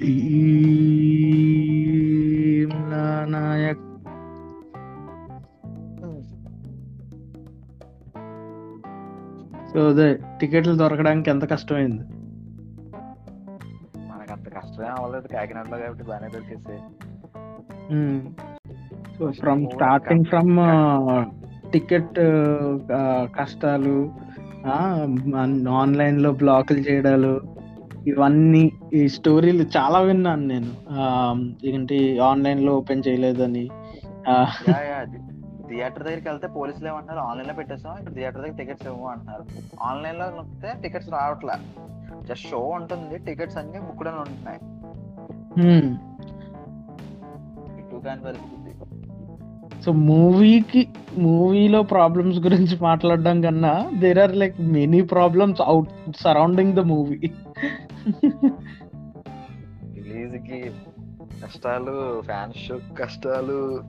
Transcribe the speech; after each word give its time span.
Bheemla 0.00 0.26
Naik. 3.34 3.84
So 9.70 9.78
అదే 9.88 10.08
టికెట్లు 10.40 10.74
దొరకడానికి 10.74 11.28
ఎంత 11.30 11.44
కష్టమైంది? 11.52 12.04
మనకు 14.10 14.32
అంత 14.36 14.46
కష్టమే 14.58 14.88
అవ్వలేదు 14.96 15.28
కాకినాడలో 15.34 15.76
కాబట్టి 15.78 16.04
బాగానే 16.04 16.28
దొరికేసి. 16.34 16.76
So 19.16 19.22
from 19.40 19.62
starting 19.74 20.24
from 20.24 20.54
ticket 21.72 22.18
కష్టాలు 23.38 23.96
ఆన్లైన్లో 25.80 26.30
బ్లాకులు 26.40 26.80
చేయడాలు 26.88 27.34
ఇవన్నీ 28.10 28.64
ఈ 28.94 29.02
స్టోరీలు 29.16 29.64
చాలా 29.76 29.98
విన్నాను 30.08 30.44
నేను. 30.46 30.70
ఏంటి 31.72 31.98
ఆన్లైన్లో 32.28 32.72
ఓపెన్ 32.76 33.02
చేయలేదని. 33.08 33.64
థియేటర్ 35.70 36.04
దగ్గరికి 36.04 36.28
వెళ్తే 36.28 36.48
పోలీసులు 36.56 36.88
ఏమంటున్నారు 36.88 37.22
ఆన్లైన్లో 37.28 37.54
పెట్టేస్తాం 37.54 37.96
ఇక్కడ 37.98 38.14
థియేటర్ 38.14 38.42
దగ్గర 38.42 38.56
టికెట్స్ 38.56 38.86
ఇవ్వము 38.86 39.08
అంటున్నారు. 39.08 39.44
ఆన్లైన్లో 39.82 40.26
నొక్కితే 40.36 40.70
టికెట్స్ 40.82 41.10
రావట్లే. 41.12 41.56
జస్ట్ 42.28 42.46
షో 42.50 42.60
ఉంటుంది 42.78 43.18
టికెట్స్ 43.18 43.58
అన్ని 43.62 43.80
బుక్డ్ 43.80 44.08
అని 44.08 44.20
ఉంటున్నాయి 44.24 44.60
పరిస్థితి. 48.24 48.54
సో 49.84 49.90
మూవీకి 49.92 50.82
మూవీలో 51.18 51.80
ప్రాబ్లమ్స్ 51.92 52.38
గురించి 52.38 52.74
మాట్లాడడం 52.82 53.36
కన్నా 53.40 53.72
there 54.02 54.18
are 54.18 54.34
like 54.36 54.56
many 54.76 55.00
problems 55.12 55.60
out 55.72 55.90
surrounding 56.22 56.72
the 56.72 56.80
movie 56.92 57.18
రిలీజ్కి 59.94 60.72
కష్టాలు 61.44 62.20
ఫ్యాన్స్ 62.20 62.58
షో 62.58 62.78
కష్టాలు. 62.98 63.84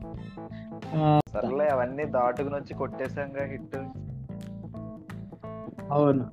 సర్లే 1.34 1.68
అవన్నీ 1.68 2.06
దాటుకుని 2.06 2.56
వచ్చి 2.56 2.74
కొట్టేసాంగా 2.74 3.44
హిట్. 3.46 3.78
అవును. 5.92 6.26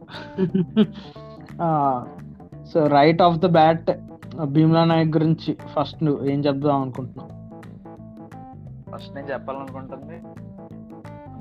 So 2.65 2.87
right 2.87 3.23
off 3.23 3.39
the 3.39 3.47
bat 3.47 3.91
Bheemla 4.45 4.85
Nayak 4.85 5.17
గురించి 5.17 5.57
ఫస్ట్ 5.77 6.03
నువ్వు 6.03 6.27
ఏం 6.27 6.41
చెప్దాం 6.41 6.81
అనుకుంటున్నావు? 6.83 7.33
ఫస్ట్ 8.91 9.15
నేను 9.15 9.27
చెప్పాలనుకుంటుంది 9.27 10.19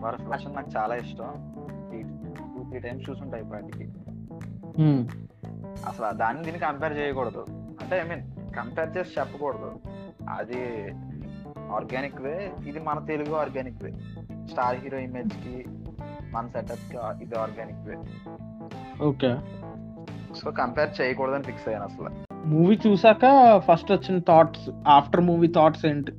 వారి 0.03 0.17
ఫ్యాషన్ 0.17 0.55
నాకు 0.55 0.71
చాలా 0.77 0.95
ఇష్టం. 0.95 1.29
టూ 2.55 2.63
త్రీ 2.63 2.79
టైమ్స్ 2.79 3.09
చూసుంటా 3.09 3.37
ఇప్పటికి. 3.37 3.85
అసలు 5.87 6.17
దాన్ని 6.17 6.43
దీన్ని 6.43 6.61
కంపేర్ 6.61 6.97
చేయకూడదు. 6.97 7.45
అంటే 7.49 7.99
ఐ 7.99 8.03
మీన్ 8.03 8.53
కంపేర్ 8.55 8.97
చేసి 8.97 9.19
చెప్పకూడదు. 9.19 9.79
అది 10.29 10.89
ఆర్గానిక్ 11.71 12.21
వే 12.21 12.53
ఇది 12.67 12.79
మన 12.79 12.99
Telugu 12.99 13.35
organic 13.35 13.83
way. 13.83 13.91
Star 14.47 14.75
hero 14.75 14.97
ఇమేజ్కి 14.97 15.65
మన 16.31 16.47
సెటప్కి 16.47 17.23
ఇది 17.23 17.39
organic 17.39 17.87
way. 17.87 17.97
Okay. 19.05 19.37
So 20.35 20.51
compare 20.51 21.01
చేయకూడదని 21.01 21.43
ఫిక్స్ 21.43 21.67
అయ్యాను 21.67 21.85
అసలు. 21.85 22.09
మూవీ 22.47 22.79
చూసాక 22.87 23.57
ఫస్ట్ 23.59 23.91
వచ్చిన 23.91 24.19
థాట్స్ 24.19 24.69
ఆఫ్టర్ 24.87 25.21
మూవీ 25.21 25.47
థాట్స్ 25.47 25.85
ఏంటి? 25.85 26.11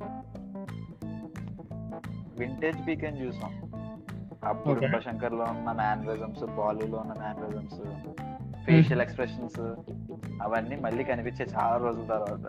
వింటేజ్ 2.39 2.87
పీక్ 2.87 3.05
అని 3.05 3.25
చూసాం. 3.25 3.71
అప్పుడు. 4.45 4.79
శంకర్లో 4.79 5.43
ఉన్న 5.43 5.71
మ్యాన్రిజమ్స్ 5.71 6.43
బాలీలో 6.45 6.97
ఉన్న 6.97 7.13
మ్యాన్రిజమ్స్ 7.17 7.81
ఫేషియల్ 8.67 9.01
ఎక్స్ప్రెషన్స్ 9.01 9.59
అవన్నీ 10.43 10.75
మళ్ళీ 10.75 11.03
కనిపించే 11.03 11.45
చాలా 11.57 11.77
రోజుల 11.77 12.05
తర్వాత. 12.05 12.45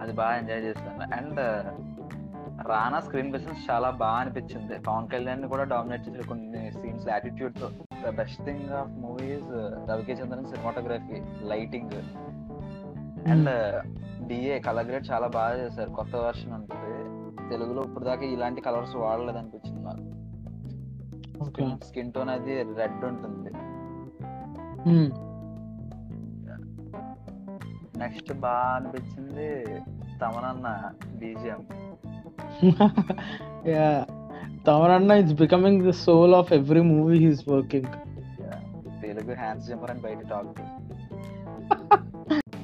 అది 0.00 0.12
బాగా 0.12 0.36
ఎంజాయ్ 0.36 0.60
చేశాను. 0.60 1.14
అండ్ 1.14 1.40
రానా 2.68 3.00
స్క్రీన్ 3.00 3.32
ప్రెసెన్స్ 3.32 3.70
చాలా 3.70 3.90
బాగా 3.90 4.16
అనిపించింది. 4.16 4.78
పవన్ 4.78 5.08
కళ్యాణ్ 5.08 5.48
కూడా 5.48 5.64
డామినేట్ 5.64 6.08
చేసిన 6.08 6.20
కొన్ని 6.20 6.72
scenes 6.72 7.08
యాటిట్యూడ్తో. 7.08 7.70
The 8.06 8.08
best 8.08 8.44
thing 8.44 8.70
of 8.70 8.88
movies 8.88 9.50
Ravi K 9.90 10.12
Chandran 10.12 10.46
cinematography 10.46 11.46
lighting 11.46 11.90
and 13.30 13.50
DI 14.28 14.58
colour 14.58 14.86
grade 14.86 15.06
చాలా 15.10 15.26
బాగా 15.26 15.64
చేశారు. 15.64 15.90
కొత్త 15.90 16.16
వర్షన్ 16.16 16.52
ఉంటుంది. 16.52 16.96
తెలుగులో 17.48 17.82
ఇప్పుడు 17.82 18.04
దాకా 18.04 18.22
ఇలాంటి 18.22 18.60
కలర్స్ 18.60 18.96
వాడలేదు 18.96 19.38
అనిపించింది 19.38 19.84
నాకు. 19.84 20.05
స్కిన్ 21.88 22.12
టోన్ 22.12 22.28
అది 22.28 22.54
రెడ్ 22.62 23.04
ఉంటుంది. 23.04 23.50
నెక్స్ట్ 27.98 28.32
బాగా 28.32 28.64
అనిపించింది 28.76 29.48
తమనన్న 30.22 30.90
BGM 31.16 31.62
తమరన్న 34.66 35.10
it's 35.10 35.34
becoming 35.34 35.86
the 35.86 35.90
soul 35.90 36.34
of 36.34 36.52
every 36.52 36.80
movie 36.80 37.18
he's 37.18 37.48
working 37.48 37.92
Telugu 39.02 39.34
Hans 39.34 39.68
Zimmer 39.68 39.90
అని 39.90 40.00
బయట 40.00 40.18
talk 40.28 40.60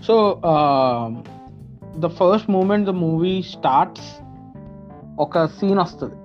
so 0.06 0.40
the 1.98 2.06
first 2.06 2.50
moment 2.50 2.86
the 2.86 2.90
movie 2.90 3.42
starts 3.42 4.10
ఒక 5.20 5.46
సీన్ 5.46 5.78
వస్తుంది. 5.78 6.16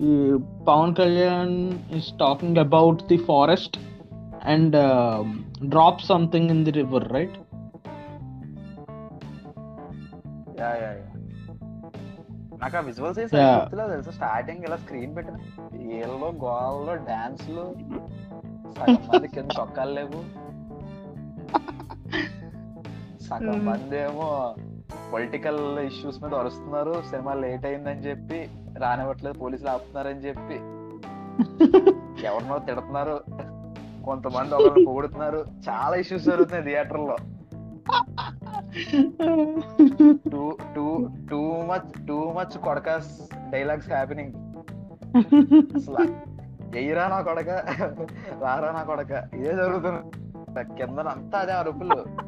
ఈ 0.00 0.38
Pawan 0.68 0.94
Kalyan 0.94 1.72
is 1.92 2.10
talking 2.20 2.56
about 2.56 3.02
the 3.02 3.16
forest 3.16 3.78
and 4.44 4.76
drop 5.68 6.02
something 6.02 6.50
in 6.50 6.64
the 6.64 6.70
river 6.70 7.12
right 7.12 7.38
నాకు 12.62 12.76
ఆ 12.76 12.80
visuals 12.80 13.16
తెలుసా? 13.16 13.68
Starting 14.10 14.64
ఇలా 14.64 14.76
screen 14.76 15.16
పెట్టిన. 15.16 15.34
ఏళ్ళలో 15.80 16.28
గోవాల్లో 16.28 16.94
డాన్స్లు 16.94 17.74
సగం 18.72 18.94
మంది 18.94 19.28
కింద 19.28 19.50
చొక్కాలు 19.60 19.92
లేవు. 19.92 20.48
సగం 23.22 23.52
Hmm. 23.52 23.64
మంది 23.64 24.00
ఏమో 24.00 24.54
పొలిటికల్ 25.12 25.78
ఇష్యూస్ 25.78 26.22
మీద 26.22 26.34
అరుస్తున్నారు. 26.34 27.02
సినిమా 27.10 27.34
లేట్ 27.34 27.66
అయిందని 27.66 28.00
చెప్పి 28.00 28.48
రానివ్వట్లేదు 28.78 29.38
పోలీసులు 29.38 29.70
ఆపుతున్నారని 29.70 30.20
చెప్పి. 30.20 30.56
ఎవరినో 32.26 32.58
తిడుతున్నారు. 32.58 33.16
కొంతమంది 34.04 34.54
ఒకరిని 34.54 34.86
పొగుడుతున్నారు. 34.86 35.44
చాలా 35.68 35.96
ఇష్యూస్ 35.96 36.24
జరుగుతున్నాయి 36.24 36.64
థియేటర్లో 36.64 37.16
too 40.32 40.44
too 40.76 40.86
too 41.30 41.40
much 41.70 42.06
too 42.06 42.18
much 42.32 42.58
కొడకాస్ 42.58 43.10
dialogues 43.50 43.88
happening 43.88 44.34
అసలు 45.74 46.02
ఎయ్యరా 46.76 47.08
నా 47.08 47.20
కొడక 47.20 47.50
రారా 48.42 48.70
నా 48.72 48.82
కొడక 48.82 49.12
ఇదే 49.34 49.52
జరుగుతుంది. 49.54 50.02
కింద 50.76 50.98
అంతా 50.98 51.38
అదే 51.38 51.52
అరుపులు 51.52 52.27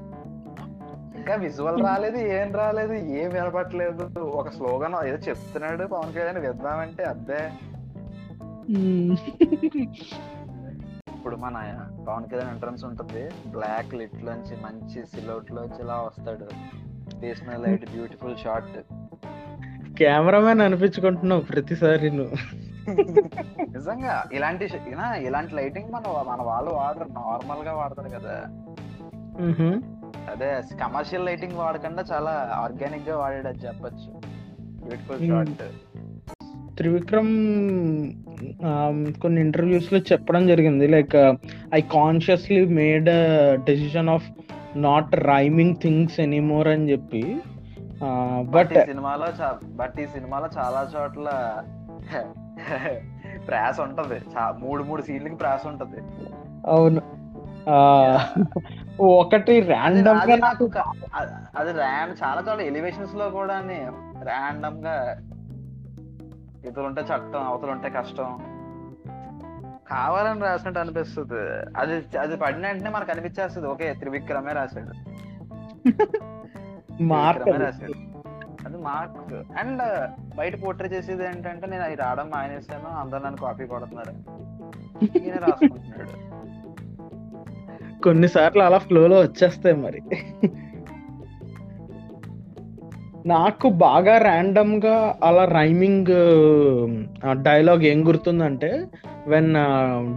ఇంకా 1.30 1.42
విజువల్ 1.42 1.84
రాలేదు 1.84 2.16
ఏం 2.16 2.52
రాలేదు 2.54 2.92
ఏం 2.92 3.30
వినపట్లేదు 3.30 4.20
ఒక 4.20 4.48
స్లోగన్ 4.48 5.06
ఏదో 5.06 5.16
చెప్తున్నాడు 5.16 5.86
పవన్ 5.86 6.14
కళ్యాణ్ 6.14 6.38
విద్దామంటే 6.38 7.04
అద్దే 7.04 7.50
ఇప్పుడు 11.12 11.36
మన 11.36 11.54
పవన్ 12.08 12.26
కళ్యాణ్ 12.26 12.50
ఎంట్రన్స్ 12.50 12.84
ఉంటుంది. 12.84 13.30
బ్లాక్ 13.50 13.94
లిట్ 13.94 14.24
లోంచి 14.24 14.56
మంచి 14.64 15.02
సిలౌట్ 15.06 15.52
లోంచి 15.52 15.84
ఇలా 15.84 15.94
వస్తాడు. 15.94 16.46
మీద 17.48 17.60
లైట్ 17.60 17.91
బ్యూటిఫుల్ 17.91 18.36
షార్ట్ 18.36 18.78
కెమెరామెన్ 19.94 20.60
అనిపించుకుంటున్నావు 20.60 21.41
ప్రతిసారి 21.41 22.10
నువ్వు. 22.10 22.34
నిజంగా 23.62 24.24
ఇలాంటి 24.33 24.68
ఇలాంటి 25.26 25.54
లైటింగ్ 25.54 25.92
మన 25.92 26.03
మన 26.28 26.42
వాళ్ళు 26.42 26.71
వాడరు. 26.71 27.09
నార్మల్గా 27.12 27.72
వాడతారు 27.74 28.09
కదా. 28.09 28.44
అదే 30.31 30.77
కమర్షియల్ 30.77 31.27
లైటింగ్ 31.27 31.53
వాడకుండా 31.53 32.05
చాలా 32.13 32.51
ఆర్గానిక్గా 32.55 33.19
వాడాడు 33.19 33.49
చెప్పొచ్చు. 33.49 34.21
బ్యూటిఫుల్. 34.81 35.28
షార్ట్ 35.28 35.53
త్రివిక్రమ్ 36.77 38.13
కొన్ని 39.21 39.41
ఇంటర్వ్యూస్లో 39.41 39.99
చెప్పడం 39.99 40.47
జరిగింది. 40.47 40.87
Like 40.87 41.17
I 41.75 41.81
consciously 41.81 42.65
made 42.65 43.05
decision 43.65 44.09
of 44.09 44.31
not 44.77 45.15
rhyming 45.15 45.77
things 45.77 46.21
anymore 46.21 46.69
అని 46.69 46.91
చెప్పి. 46.91 47.41
బట్ 48.41 48.69
బట్ 48.69 48.87
సినిమాలో 48.87 49.27
బట్ 49.65 50.01
ఈ 50.01 50.07
సినిమాలో 50.07 50.49
చాలా 50.59 50.91
చోట్ల 50.97 51.55
ప్రాస 53.49 53.81
ఉంటది. 53.81 54.21
మూడు 54.39 54.83
మూడు 54.83 55.03
సీన్లకి 55.03 55.34
ప్రాస 55.34 55.67
ఉంటది. 55.67 56.03
అవును. 56.67 57.03
ఆ, 57.69 58.19
ఒకటి 59.01 59.53
అది 59.53 59.60
ర్యాండమ్గా 59.60 60.21
అది 60.21 60.37
నాకు 60.37 60.71
అది 61.57 61.72
ర్యాండ్ 61.72 62.16
చాలా 62.25 62.45
చోట్ల 62.51 62.65
ఎలివేషన్స్లో 62.65 63.31
కూడా 63.31 63.60
ర్యాండమ్గా 64.22 65.19
ఇతరులుంటే 66.65 67.01
చట్టం 67.01 67.42
అవతలుంటే 67.47 67.89
కష్టం. 67.89 68.39
కావాలని 69.91 70.41
రాసినట్టు 70.41 70.81
అనిపిస్తుంది. 70.81 71.78
అది 71.81 72.19
అది 72.19 72.37
పడిన 72.37 72.66
వెంటనే 72.66 72.91
మనకు 72.91 73.10
అనిపించేస్తుంది. 73.10 73.69
ఓకే 73.69 73.95
త్రివిక్రమే 73.95 74.53
రాశాడు. 74.53 74.93
రాశాడు. 77.53 77.93
అది 78.66 78.77
మార్క్. 78.77 79.33
అండ్ 79.33 79.83
బయట 80.36 80.65
పోర్ట్రే 80.65 80.89
చేసేది 80.89 81.25
ఏంటంటే 81.25 81.66
నేను 81.66 81.83
అవి 81.83 81.95
రావడం 81.95 82.31
మానేసాను 82.31 82.89
అందరు 82.89 83.22
నన్ను 83.22 83.41
కాపీ 83.41 83.66
కొడుతున్నారు. 83.66 84.10
ఈయన 85.19 85.34
రాసుకుంటున్నాడు. 85.34 86.31
కొన్నిసార్లు 88.04 88.62
అలా 88.62 88.78
ఫ్లోలో 88.78 89.16
వచ్చేస్తాయి 89.20 89.76
మరి. 89.76 90.00
నాకు 93.26 93.66
బాగా 93.84 94.14
ర్యాండమ్గా 94.18 94.97
అలా 95.24 95.44
రైమింగ్ 95.58 96.12
డైలాగ్ 97.48 97.82
ఏం 97.82 98.00
గుర్తుందంటే 98.08 98.70
when 99.26 99.50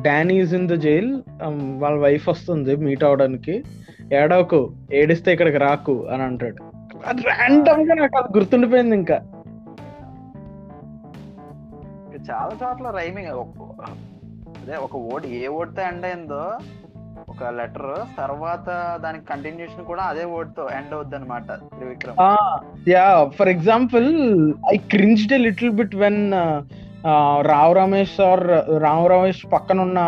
Danny's 0.05 0.43
is 0.43 0.53
in 0.55 0.69
the 0.69 0.75
jail 0.85 1.11
వాళ్ళ 1.83 1.95
వైఫ్ 1.99 2.27
వస్తుంది 2.29 2.75
మీట్ 2.85 3.03
అవడానికి. 3.03 3.55
ఏడవకు 4.13 4.59
ఏడిస్తే 4.93 5.31
ఇక్కడికి 5.33 5.59
రాకు 5.67 5.95
అని 6.13 6.23
అంటాడు. 6.23 6.61
ర్యాండమ్గా 7.29 7.93
నాకు 8.01 8.17
అది 8.17 8.31
గుర్తుండిపోయింది 8.37 8.95
ఇంకా. 8.95 9.17
చాలా 12.29 12.53
చోట్ల 12.61 12.89
రైమింగ్ 12.97 13.29
అదే 14.61 14.75
ఒక 14.85 14.95
ఓడి 15.13 15.29
ఏ 15.37 15.47
ఓడితే 15.57 15.81
ఎండ్ 15.81 16.05
అయిందో 16.05 16.43
ఒక 17.33 17.49
లెటర్ 17.57 17.91
తర్వాత 18.17 18.67
దానికి 19.03 19.25
కంటిన్యూషన్ 19.25 19.85
కూడా 19.85 20.03
అదే 20.03 20.23
ఓడ్తో 20.37 20.63
ఎండ్ 20.69 20.93
అవుద్ది 20.93 21.15
అనమాట 21.15 21.47
Trivikram 21.77 22.19
yeah 22.89 23.05
for 23.37 23.49
example 23.49 24.07
I 24.73 24.77
cringed 24.93 25.33
little 25.41 25.71
bit 25.71 25.95
when 25.95 26.21
Rao 27.47 27.73
Ramesh 27.77 28.13
sir 28.15 28.43
Rao 28.77 29.05
Ramesh 29.09 29.41
పక్కన 29.53 29.79
ఉన్న 29.81 29.99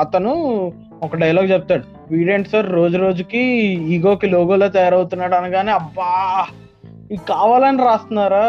అతను 0.00 0.32
ఒక 1.02 1.16
డైలాగ్ 1.16 1.48
చెప్తాడు. 1.50 1.84
వీడేంటి 2.10 2.48
సార్ 2.48 2.68
రోజు 2.72 2.96
రోజుకి 2.96 3.42
ఈగోకి 3.94 4.26
లోగోలో 4.26 4.68
తయారవుతున్నాడు 4.68 5.34
అనగానే 5.34 5.72
అబ్బా 5.72 6.10
ఇది 7.10 7.22
కావాలని 7.28 7.82
రాస్తున్నారా? 7.82 8.44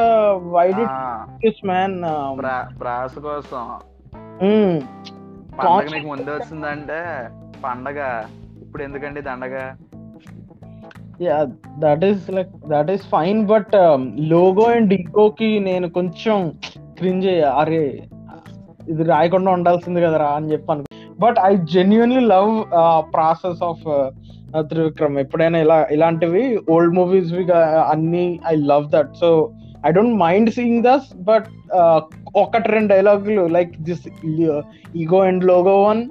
వై 0.54 0.68
డి 0.72 0.86
మ్యాన్ 1.68 1.98
ప్రాస 2.82 3.14
కోసం. 3.20 3.66
ముందే 6.08 6.32
వచ్చిందంటే 6.32 7.00
పండగ? 7.64 8.00
ఇప్పుడు 8.62 8.84
ఎందుకండి 8.84 9.22
దండగ? 9.22 9.56
Yeah 11.22 11.38
that 11.80 12.06
is 12.06 12.30
like 12.30 12.52
that 12.68 12.92
is 12.92 13.06
fine 13.08 13.46
but 13.46 13.76
logo 14.34 14.66
and 14.72 14.90
డికోకి 14.90 15.60
నేను 15.60 15.90
కొంచెం 15.90 16.38
క్రింజ్ 17.00 17.28
అరే 17.62 17.84
ఇది 18.90 19.04
రాయకుండా 19.04 19.52
ఉండాల్సింది 19.52 20.02
కదరా 20.02 20.30
అని 20.30 20.52
చెప్పాను 20.52 20.84
but 21.20 21.40
I 21.44 21.56
genuinely 21.56 22.20
love 22.20 22.52
process 23.14 23.64
of 23.64 23.84
Trivikram. 24.60 25.18
ఎప్పుడైనా 25.20 25.60
ఇలా 25.60 25.88
ఇలాంటివి 25.92 26.44
ఓల్డ్ 26.70 26.96
మూవీస్ 26.96 27.34
అన్ని 27.92 28.40
I 28.48 28.56
love 28.56 28.86
that 28.90 29.12
so 29.16 29.30
I 29.88 29.92
don't 29.92 30.16
mind 30.20 30.50
seeing 30.50 30.84
this 30.84 31.08
but 31.24 31.48
ఒకటి 32.36 32.70
రెండు 32.70 32.94
డైలాగులు 32.94 33.48
like 33.48 33.74
this 33.82 34.06
ego 34.96 35.20
and 35.20 35.46
logo 35.46 35.84
one 35.84 36.02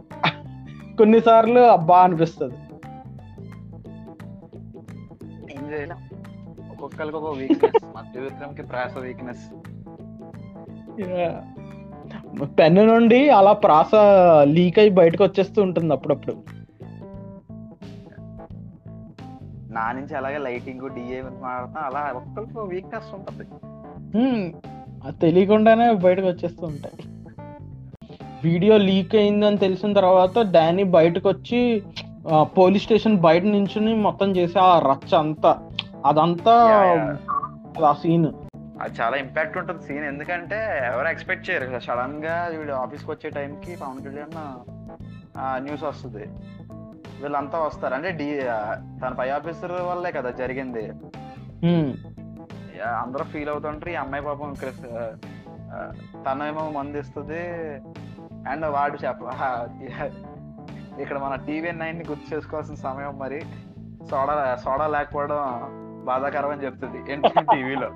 కొన్నిసార్లు 0.99 1.61
అబ్బా 1.61 1.99
అనిపిస్తుంది. 2.03 2.55
ఏం 5.55 5.65
చేయలేం. 5.73 5.99
ఒక్కొక్కరికి 6.71 7.17
ఒక 7.17 7.37
వీక్నెస్ 7.37 8.69
ప్రాస 8.71 8.99
వీక్నెస్ 8.99 9.45
పెన్ను 12.59 12.83
నుండి 12.87 13.29
అలా 13.31 13.53
ప్రాస 13.53 13.95
లీక్ 14.43 14.79
అయి 14.79 14.91
బయటకు 14.91 15.25
వచ్చేస్తూ 15.25 15.63
ఉంటుంది 15.63 15.93
అప్పుడప్పుడు. 15.93 16.35
నా 19.73 19.93
నుంచి 19.93 20.15
అలాగే 20.17 20.39
లైటింగ్ 20.39 20.91
డిఏ 20.91 21.21
మాడతాం 21.23 21.85
అలా 21.85 22.13
ఒక్కొక్కరికి 22.17 22.59
వీక్నెస్ 22.75 23.15
ఉంటుంది. 23.15 23.47
అది 25.05 25.17
తెలియకుండానే 25.19 25.95
బయటకు 25.95 26.27
వచ్చేస్తూ 26.27 26.67
ఉంటాయి. 26.67 26.95
వీడియో 28.45 28.77
లీక్ 28.77 29.15
అయిందని 29.15 29.59
తెలిసిన 29.59 29.93
తర్వాత 29.93 30.51
డానీ 30.51 30.83
బయటకు 30.83 31.29
వచ్చి 31.29 31.83
పోలీస్ 32.41 32.85
స్టేషన్ 32.85 33.17
బయట 33.17 33.43
నించుని 33.43 33.95
మొత్తం 33.95 34.37
చేసి 34.37 34.59
ఆ 34.59 34.93
రచ్చ 34.93 35.17
అంతా. 35.17 35.69
అదంతా 36.07 36.53
ఆ 37.87 37.93
సీన్. 37.93 38.27
అది 38.81 39.01
చాలా 39.01 39.17
ఇంపాక్ట్ 39.17 39.59
ఉంటుంది 39.59 39.83
సీన్. 39.83 40.05
ఎందుకంటే 40.05 40.57
ఎవరు 40.95 41.09
ఎక్స్పెక్ట్ 41.09 41.51
చేయరు. 41.51 41.79
సడన్గా 41.79 42.51
వీడు 42.59 42.73
ఆఫీస్కి 42.73 43.11
వచ్చే 43.11 43.31
టైంకి 43.31 43.77
పవన్ 43.77 44.05
కళ్యాణ్ 44.05 44.71
న్యూస్ 45.65 45.83
వస్తుంది. 45.83 46.25
వీళ్ళంతా 47.23 47.59
వస్తారు. 47.59 47.95
అంటే 47.95 48.11
డి 48.11 48.41
తన 49.01 49.15
పై 49.19 49.31
ఆఫీసర్ 49.31 49.73
వల్లే 49.73 50.11
కదా 50.11 50.31
జరిగింది. 50.31 50.91
అందరూ 52.85 53.25
ఫీల్ 53.25 53.49
అవుతుంటారు. 53.49 53.91
ఈ 53.91 53.95
అమ్మాయి 53.95 54.25
పాపం 54.25 54.55
తనేమో 56.27 56.71
మందు 56.71 56.99
ఇస్తుంది 56.99 57.43
అండ్ 58.51 58.67
వాడు 58.67 58.99
చెప్ప 59.05 59.23
ఇక్కడ 61.01 61.19
మన 61.19 61.35
టీవీ 61.47 61.71
నైన్ని 61.73 62.05
గుర్తు 62.09 62.27
చేసుకోవాల్సిన 62.35 62.75
సమయం 62.75 63.15
మరి 63.19 63.41
సోడా 64.11 64.35
సోడా 64.57 64.87
లేకపోవడం 64.87 65.41
బాధాకరం 66.05 66.51
అని 66.51 66.65
చెప్తుంది 66.65 66.99
ఏంటంటే 67.13 67.43
టీవీలో. 67.55 67.89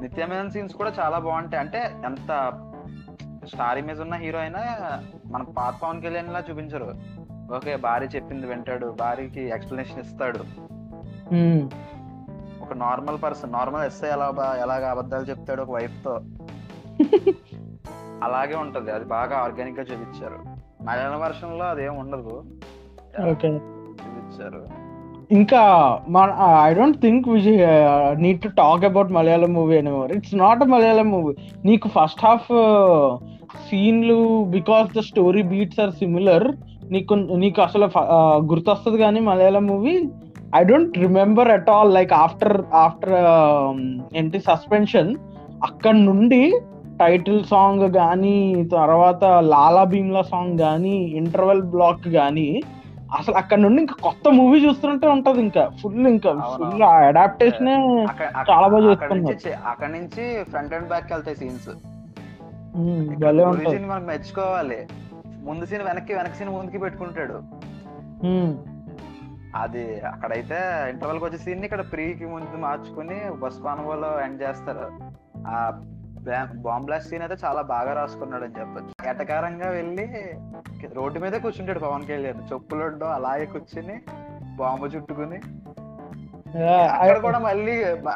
నిత్యమైన 0.00 0.48
సీన్స్ 0.48 0.74
కూడా 0.74 0.90
చాలా 1.00 1.18
బాగుంటాయి. 1.18 1.60
అంటే 1.64 1.80
ఎంత 2.04 2.30
స్టార్ 3.46 3.78
ఇమేజ్ 3.78 4.00
ఉన్న 4.00 4.14
హీరో 4.14 4.38
అయినా 4.38 4.62
మన 5.26 5.42
పాత 5.58 5.74
పవన్ 5.82 6.02
కళ్యాణ్ 6.02 6.32
లా 6.32 6.40
చూపించరు. 6.50 6.88
ఓకే 7.56 7.76
భార్య 7.76 8.08
చెప్పింది 8.16 8.46
వింటాడు 8.46 8.86
భార్యకి 9.00 9.42
ఎక్స్ప్లెనేషన్ 9.56 10.00
ఇస్తాడు. 10.00 10.42
ఒక 12.64 12.72
నార్మల్ 12.72 13.18
పర్సన్ 13.22 13.52
నార్మల్ 13.52 13.84
ఎస్ఐ 13.84 14.08
ఎలా 14.08 14.28
ఎలాగ 14.64 14.84
అబద్ధాలు 14.90 15.24
చెప్తాడు 15.24 15.62
ఒక 15.62 15.70
వైఫ్తో 15.70 16.14
అలాగే 18.26 18.56
ఉంటది. 18.56 18.90
అది 18.90 19.04
బాగా 19.04 19.36
ఆర్గానిక్గా 19.36 19.84
చూపించారు. 19.92 20.38
మలయాళం 20.84 21.20
వర్షన్లో 21.20 21.64
అదేం 21.64 21.94
ఉండదు. 21.96 22.34
చూపించారు. 24.02 24.60
ఇంకా 25.30 25.62
మన 26.08 26.28
I 26.62 26.74
don't 26.74 26.98
think 27.02 27.28
Vijay 27.28 27.58
need 28.18 28.40
to 28.42 28.48
talk 28.48 28.84
about 28.84 29.10
Malayalam 29.12 29.52
movie 29.52 29.74
anymore 29.76 30.12
it's 30.12 30.34
not 30.34 30.62
a 30.62 30.66
Malayalam 30.66 31.08
movie 31.10 31.32
నీకు 31.64 31.88
ఫస్ట్ 31.88 32.22
హాఫ్ 32.26 32.50
సీన్లు 33.68 34.18
because 34.44 34.88
the 34.96 35.00
story 35.00 35.42
beats 35.42 35.80
are 35.80 35.90
similar 35.90 36.46
నీకు 36.90 37.14
నీకు 37.14 37.60
అసలు 37.62 37.86
గుర్తొస్తుంది 38.44 38.98
కానీ 38.98 39.20
Malayalam 39.20 39.66
movie 39.66 39.94
I 40.56 40.62
don't 40.64 40.98
remember 40.98 41.50
at 41.50 41.70
all 41.70 41.92
like 41.94 42.12
after 42.12 42.56
after 42.74 43.14
ఏంటి 44.16 44.40
suspension 44.40 45.10
అక్కడ 45.64 45.94
నుండి 45.94 46.42
టైటిల్ 47.00 47.44
సాంగ్ 47.44 47.92
కానీ 47.94 48.68
తర్వాత 48.72 49.24
లాలా 49.24 49.84
భీమ్లా 49.84 50.22
సాంగ్ 50.22 50.58
కానీ 50.58 50.96
ఇంటర్వెల్ 51.20 51.62
బ్లాక్ 51.62 52.08
కానీ 52.08 52.62
అసలు 53.18 53.34
అక్కడ 53.34 53.58
నుండి 53.58 53.80
ఇంకా 53.82 53.94
కొత్త 54.02 54.28
మూవీ 54.28 54.58
చూస్తుంటే 54.66 55.06
ఉంటది 55.06 55.40
ఇంకా. 55.40 55.64
ఫుల్ 55.82 56.06
ఇంకా 56.06 56.30
ఫుల్ 56.56 56.82
అడాప్టేషన్ 56.82 57.68
చాలా 58.50 58.66
బాగా 58.66 58.90
చూస్తున్నారు 58.90 59.68
అక్కడ 59.68 59.88
నుంచి 59.88 60.44
ఫ్రంట్ 60.44 60.74
అండ్ 60.74 60.88
బ్యాక్ 60.88 61.12
వెళ్తాయి 61.12 61.36
సీన్స్. 61.36 61.68
మనం 62.76 64.06
మెచ్చుకోవాలి. 64.06 64.80
ముందు 65.44 65.64
సీన్ 65.66 65.82
వెనక్కి 65.82 66.14
వెనక్కి 66.14 66.38
సీన్ 66.38 66.50
ముందుకి 66.50 66.78
పెట్టుకుంటాడు. 66.78 67.36
అది 69.56 70.00
అక్కడైతే 70.00 70.58
ఇంటర్వెల్ 70.90 71.18
వచ్చే 71.24 71.38
సీన్ 71.38 71.64
ఇక్కడ 71.64 71.82
ప్రీకి 71.92 72.26
ముందు 72.26 72.56
మార్చుకుని 72.56 73.20
బస్ 73.42 73.64
పానవాలో 73.64 74.10
ఎండ్ 74.20 74.42
చేస్తారు. 74.42 74.88
ఆ 75.46 75.70
బాంబ్ 76.64 76.84
బ్లాస్ట్ 76.86 77.08
సీన్ 77.10 77.22
అయితే 77.22 77.36
చాలా 77.44 77.62
బాగా 77.72 77.92
రాసుకున్నాడు 77.92 78.44
అని 78.44 78.58
చెప్పొచ్చు. 78.60 78.92
ఎటకారంగా 79.10 79.68
వెళ్ళి 79.68 80.06
రోడ్డు 80.94 81.18
మీదే 81.20 81.38
కూర్చుంటాడు 81.38 81.78
పవన్ 81.78 82.06
కళ్యాణ్. 82.06 82.40
చెప్పులడ్డు 82.52 83.06
అలాగే 83.16 83.46
కూర్చుని 83.46 83.96
బాంబు 84.60 84.86
చుట్టుకుని. 84.86 85.38
అక్కడ 86.98 87.16
కూడా 87.18 87.38
మళ్ళీ 87.38 87.74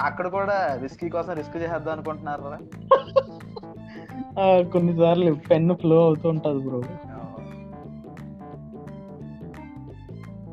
అక్కడ 0.09 0.27
కూడా 0.29 0.57
రిస్కీ 0.83 1.09
కోసం 1.09 1.33
రిస్క్ 1.33 1.57
చేద్దాం 1.57 1.93
అనుకుంటున్నారా 1.95 2.59
కొన్నిసార్లు 4.73 5.33
పెన్ను 5.51 5.75
ఫ్లో 5.75 5.97
అవుతూ 6.07 6.29
ఉంటది 6.29 6.61
బ్రో 6.67 6.81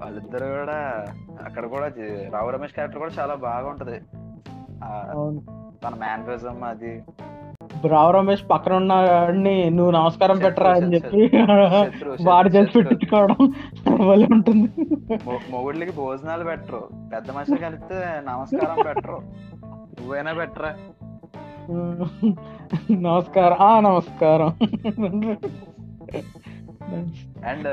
వాళ్ళిద్దరు 0.02 0.48
కూడా 0.58 0.78
అక్కడ 1.46 1.66
కూడా 1.66 1.88
రావు 2.34 2.50
రమేష్ 2.50 2.74
క్యారెక్టర్ 2.74 3.02
కూడా 3.02 3.14
చాలా 3.20 3.36
బాగా 3.36 3.68
ఉంటది 3.70 3.98
తన 5.84 5.94
మ్యానరిజం 5.96 6.64
అది. 6.64 6.94
రావు 7.86 8.12
రమేష్ 8.12 8.43
పక్కన 8.51 8.74
ఉన్న 8.74 8.93
నువ్వు 9.67 9.91
నమస్కారం 9.91 10.38
పెట్టరా 10.38 10.72
అని 10.72 10.96
చెప్పి 10.96 11.31
వాడు 12.24 12.50
చేసి 12.50 12.81
పెట్టుకోవడం 12.81 13.53
వల్ల 14.07 14.25
ఉంటుంది. 14.31 14.69
మొగుళ్ళకి 15.50 15.91
భోజనాలు 15.91 16.43
పెట్టరు. 16.43 16.89
పెద్ద 17.13 17.31
మనుషులు 17.31 17.57
కలిస్తే 17.57 17.96
నమస్కారం 18.24 18.84
పెట్టరు. 18.84 19.22
నువ్వైనా 20.00 20.34
పెట్టరా? 20.34 20.74
నమస్కారం. 22.91 23.57
ఆ 23.60 23.79
నమస్కారం. 23.79 24.48
అండ్ 27.46 27.67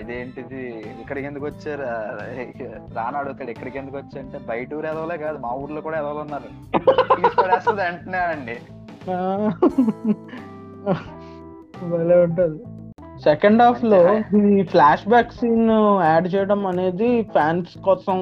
ఇదేంటిది? 0.00 0.84
ఇక్కడికి 1.00 1.26
ఎందుకు 1.26 1.44
వచ్చారు? 1.44 1.82
ఆ, 1.82 2.18
రానా 2.94 3.18
అడుగుతాడు 3.18 3.50
ఇక్కడికి 3.50 3.78
ఎందుకు 3.78 3.96
వచ్చా 3.96 4.20
అంటే 4.20 4.38
బయట 4.48 4.74
ఊరు 4.74 4.86
ఎదవలే 4.86 5.16
కాదు. 5.16 5.38
మా 5.38 5.50
ఊర్లో 5.52 5.80
కూడా 5.80 5.98
ఎదవలు 5.98 6.18
ఉన్నారు. 6.18 6.48
తీసుకొడేస్తుంది 7.22 7.82
అంటున్నా 7.82 8.18
అండి 8.18 8.56
భలే 11.90 12.16
ఉంటది. 12.26 12.58
సెకండ్ 13.24 13.62
హాఫ్లో 13.62 14.00
ఈ 14.58 14.62
ఫ్లాష్ 14.62 15.04
బ్యాక్ 15.08 15.32
సీన్ 15.32 15.70
యాడ్ 16.08 16.26
చేయడం 16.34 16.60
అనేది 16.66 17.10
ఫ్యాన్స్ 17.34 17.72
కోసం 17.86 18.18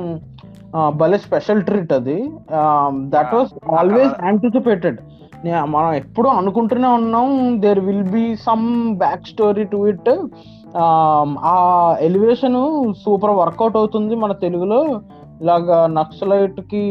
భలే 1.00 1.18
స్పెషల్ 1.18 1.62
ట్రీట్ 1.62 1.92
అది. 1.92 2.18
దట్ 3.14 3.34
వాస్ 3.34 3.52
ఆల్వేస్ 3.78 4.14
యాంటిసిపేటెడ్ 4.24 4.98
మనం 5.74 5.90
ఎప్పుడు 5.94 6.28
అనుకుంటూనే 6.40 6.88
ఉన్నాం 6.98 7.26
there 7.60 7.80
will 7.80 8.08
be 8.10 8.24
some 8.46 8.64
back 8.98 9.26
story 9.26 9.64
to 9.64 9.80
it 9.88 10.10
ఆ 11.50 11.54
ఎలివేషన్ 12.08 12.58
సూపర్ 13.04 13.36
వర్కౌట్ 13.40 13.76
అవుతుంది 13.76 14.14
మన 14.14 14.32
తెలుగులో. 14.44 14.80
ఇలాగా 15.40 15.86
నక్సలైట్కి 15.92 16.82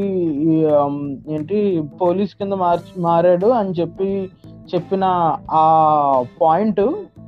ఏంటి 1.29 1.57
పోలీస్ 2.01 2.35
కింద 2.35 2.53
మార్చి 2.55 3.01
మారాడు 3.01 3.47
అని 3.55 3.71
చెప్పి 3.71 4.09
చెప్పిన 4.73 5.05
ఆ 5.55 5.63
పాయింట్ 6.41 6.83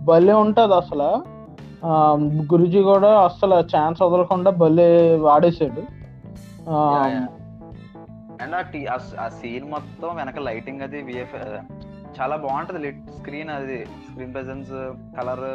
భలే 0.05 0.33
ఉంటది 0.35 0.73
అసలు. 0.73 1.09
గురుజీ 2.51 2.81
కూడా 2.83 3.09
అసలు 3.21 3.55
ఛాన్స్ 3.71 4.01
వదలకుండా 4.01 4.49
భలే 4.57 4.87
వాడేసాడు 5.17 5.83
ఆ, 6.69 6.77
అండ్ 8.41 8.55
ఆ 9.19 9.27
సీన్ 9.37 9.67
మొత్తం 9.71 10.09
వెనక 10.15 10.39
లైటింగ్ 10.39 10.81
అది 10.81 11.01
విఎఫ్ 11.01 11.37
చాలా 12.21 12.35
బాగుంటది 12.35 12.79
లిట్ 12.79 13.11
స్క్రీన్ 13.17 13.49
అది 13.49 13.85
స్క్రీన్ 13.85 14.33
ప్రెజెన్స్ 14.33 14.71
కలర్ 15.17 15.45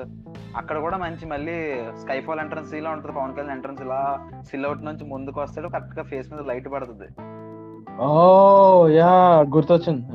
అక్కడ 0.57 0.79
కూడా 0.79 0.97
మంచి 0.97 1.27
మళ్ళీ 1.27 1.57
స్కై 2.01 2.21
ఫాల్ 2.21 2.41
ఎంట్రన్స్ 2.41 2.75
ఇలా 2.75 2.91
ఉంటుంది 2.91 3.17
పవన్ 3.17 3.33
కళ్యాణ్ 3.33 3.51
ఎంట్రన్స్ 3.51 3.83
ఇలా 3.83 4.01
సిల్అవుట్ 4.51 4.85
నుంచి 4.85 5.05
ముందుకు 5.05 5.41
వస్తాడు 5.41 5.69
కరెక్ట్గా 5.69 6.05
ఫేస్ 6.05 6.33
మీద 6.33 6.43
లైట్ 6.47 6.73
పడుతుంది. 6.73 7.09
ఓ 8.03 8.89
యా 8.89 9.41
గుర్తొచ్చింది. 9.55 10.07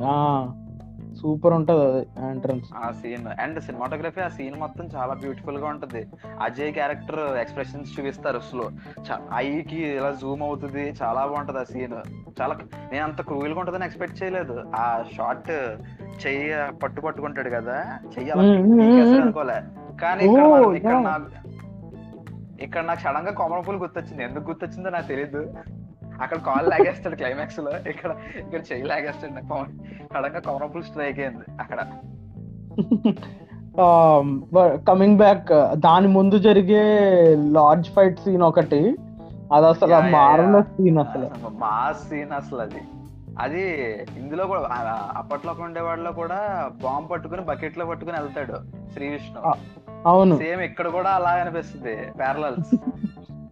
సూపర్ 1.22 1.52
ఉంటది 1.52 1.80
అది 1.80 2.30
ఎంట్రన్స్. 2.30 2.66
ఆ 2.76 2.90
సీన్. 2.90 3.40
అండ్ 3.40 3.62
సినిమాటోగ్రఫీ 3.62 4.20
ఆ 4.20 4.28
సీన్ 4.28 4.54
మొత్తం 4.60 4.88
చాలా 4.96 5.14
బ్యూటిఫుల్గా 5.14 5.66
ఉంటది. 5.66 6.06
అజయ్ 6.42 6.72
క్యారెక్టర్ 6.72 7.36
ఎక్స్ప్రెషన్స్ 7.36 8.00
చూపిస్తారు 8.00 8.38
స్లో 8.38 8.70
ఐకి 9.34 9.76
ఇలా 9.76 10.10
జూమ్ 10.10 10.42
అవుతుంది 10.42 10.94
చాలా 11.02 11.26
బాగుంటది 11.26 11.58
ఆ 11.58 11.62
సీన్. 11.62 11.92
చాలా 12.42 12.58
నేను 12.92 13.04
అంత 13.04 13.22
క్రూయల్గా 13.22 13.60
ఉంటుందని 13.60 13.84
ఎక్స్పెక్ట్ 13.84 14.22
చేయలేదు. 14.22 14.72
ఆ 14.76 15.04
షార్ట్ 15.16 15.50
చెయ్యి 16.26 16.78
పట్టు 16.78 17.00
పట్టుకుంటాడు 17.00 17.48
కదా 17.48 17.98
చెయ్యి 18.18 18.30
అలా. 18.30 18.42
అనుకోలే. 19.22 19.62
కానీ 20.02 20.24
ఇక్కడ 20.24 20.74
ఇక్కడ. 20.76 20.94
నాకు 20.94 21.24
ఇక్కడ 22.60 22.84
నాకు 22.84 23.00
సడన్గా 23.00 23.32
కొమర 23.32 23.60
పూలు 23.60 23.78
గుర్తొచ్చింది. 23.78 24.24
ఎందుకు 24.24 24.44
గుర్తొచ్చిందో 24.44 24.90
నాకు 24.90 25.06
తెలియదు 25.06 25.54
అక్కడ 26.22 26.38
కాల్ 26.38 26.70
లాగేస్తాడు 26.70 27.16
క్లైమాక్స్లో. 27.16 27.72
ఇక్కడ 27.88 28.10
ఇక్కడ 28.38 28.60
చెయ్యి 28.60 28.86
లాగేస్తాడు 28.86 29.32
నాకు 29.32 29.66
సడన్గా 30.14 30.40
స్ట్రైక్ 30.82 31.20
అయింది 31.20 31.44
అక్కడ. 31.60 31.80
కమింగ్ 34.88 35.16
బ్యాక్ 35.16 35.50
దాని 35.76 36.08
ముందు 36.08 36.38
జరిగే 36.38 36.84
లార్జ్ 37.50 37.88
ఫైట్ 37.90 38.20
సీన్ 38.20 38.42
ఒకటి. 38.42 38.96
అది 39.52 39.66
అసలు 39.66 39.92
yeah. 39.92 40.62
సీన్ 40.62 40.98
అసలు. 40.98 41.26
మాస్ 41.50 42.08
సీన్ 42.08 42.32
అసలు 42.32 42.60
అది. 42.60 42.80
అది 43.38 43.62
ఇందులో 44.16 44.46
కూడా 44.46 44.60
అప్పట్లో 45.16 45.54
ఉండే 45.60 45.80
వాళ్ళలో 45.80 46.12
కూడా 46.12 46.70
బాంబ్ 46.82 47.10
పట్టుకుని 47.10 47.40
బకెట్లో 47.40 47.86
పట్టుకుని 47.86 48.20
వెళ్తాడు 48.20 48.56
శ్రీ 48.92 49.08
విష్ణు 49.08 49.52
అవును. 50.06 50.36
సేమ్ 50.36 50.60
ఇక్కడ 50.60 50.88
కూడా 50.88 51.10
అలా 51.10 51.30
అనిపిస్తుంది 51.30 51.96
ప్యారలల్స్ 52.18 52.74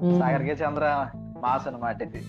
ఉమ్. 0.02 0.20
సాగర్ 0.22 0.42
కే 0.42 0.52
చంద్ర 0.52 1.06
మాస్ 1.42 1.66
అన్నమాట 1.66 2.02
ఇది 2.02 2.22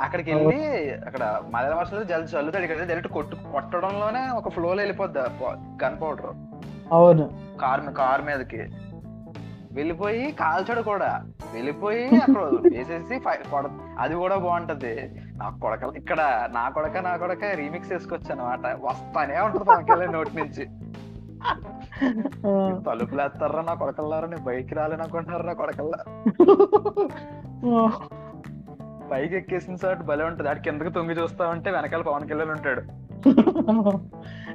అక్కడికి 0.00 0.34
వెళ్ళి 0.34 0.90
అక్కడ 0.94 1.40
మలయాళ 1.50 1.74
భాషలో 1.74 2.04
జల్ 2.04 2.28
చల్లుతాడు 2.36 2.64
ఇక్కడ 2.64 2.78
డైరెక్ట్ 2.78 3.12
కొట్టు 3.12 3.36
కొట్టడంలోనే 3.52 4.30
ఒక 4.36 4.48
ఫ్లో 4.48 4.64
లో 4.64 4.76
వెళ్ళిపోద్ది 4.76 5.18
గన్ 5.84 6.02
పౌడర్. 6.02 6.26
అవును. 6.92 7.30
కార్ 7.60 7.80
కార్ 7.80 8.22
మీదకి. 8.22 8.68
వెళ్ళిపోయి 9.72 10.32
కాల్చాడు 10.32 10.82
కూడా. 10.82 11.24
వెళ్ళిపోయి 11.54 12.16
అక్కడ 12.16 12.42
వేసేసి 12.44 13.18
కొడ- 13.50 13.70
అది 13.98 14.14
కూడా 14.14 14.36
బాగుంటది. 14.36 15.20
నా 15.32 15.58
కొడక 15.62 15.96
ఇక్కడ 15.96 16.48
నా 16.52 16.68
కొడక 16.68 16.96
నా 16.96 17.16
కొడక 17.16 17.44
రీమిక్స్ 17.44 17.92
వేసుకొచ్చు 17.92 18.32
అనమాట 18.32 18.78
వస్తానే 18.80 19.40
ఉంటది 19.40 19.64
కళ్యాణ్ 19.64 20.12
నోటి 20.12 20.30
నుంచి. 20.36 20.66
తలుపులు 22.84 23.22
వేస్తారా 23.22 23.62
నా 23.62 23.74
కొడకల్లారా 23.74 24.26
నీ 24.26 24.36
బైక్ 24.36 24.74
రాలేననుకుంటున్నారా 24.74 25.44
నా 25.44 25.52
కొడకల్లా? 25.52 26.04
పైకి 29.14 29.36
ఎక్కేసిన 29.36 29.76
సార్ 29.76 29.98
భలే 29.98 30.24
ఉంటది. 30.24 30.48
అటు 30.48 30.60
కిందకి 30.60 30.90
తొంగి 30.90 31.14
చూస్తా 31.14 31.48
ఉంటే 31.48 31.70
వెనకాల 31.70 32.02
పవన్ 32.02 32.28
కళ్యాణ్ 32.28 32.50
ఉంటాడు. 32.50 32.82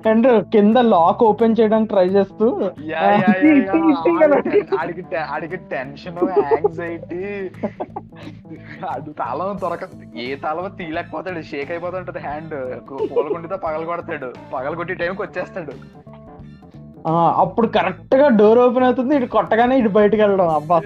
అండ్ 0.10 0.46
కింద 0.46 0.78
లాక్ 0.78 1.24
ఓపెన్ 1.24 1.56
చేయడానికి 1.60 1.90
ట్రై 1.90 2.06
చేస్తూ. 2.06 2.58
ఆడికి 4.80 5.16
ఆడికి 5.16 5.56
టెన్షన్ 5.56 6.30
యాంగ్జైటీ. 6.30 7.52
అది 8.90 9.12
తాళం 9.12 9.58
దొరక 9.62 9.80
ఏ 10.18 10.36
తాళం 10.36 10.76
తీయలేకపోతాడు. 10.76 11.42
షేక్ 11.42 11.72
అయిపోతుంటది 11.72 12.20
హ్యాండ్. 12.20 12.80
పూలకుండితో 13.12 13.58
పగల 13.58 13.86
కొడతాడు. 13.86 14.34
పగల 14.54 14.76
కొట్టి 14.76 14.94
టైంకి 14.94 15.22
వచ్చేస్తాడు. 15.22 15.72
అప్పుడు 17.42 17.68
కరెక్ట్గా 17.76 18.28
డోర్ 18.38 18.60
ఓపెన్ 18.60 18.86
అవుతుంది 18.86 19.14
ఇటు 19.16 19.28
కొట్టగానే 19.34 19.76
ఇటు 19.78 19.90
బయటకు 19.90 20.22
వెళ్ళడం. 20.22 20.50
అబ్బా 20.56 20.78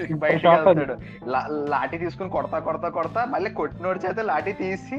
లా- 1.34 1.44
లాఠీ 1.72 1.98
తీసుకుని 1.98 2.30
కొడతా 2.30 2.58
కొడతా 2.60 2.90
కొడతా 2.90 3.22
మళ్ళీ 3.32 3.50
కొట్టినోడి 3.54 4.02
చేత 4.06 4.20
లాఠీ 4.30 4.54
తీసి 4.60 4.98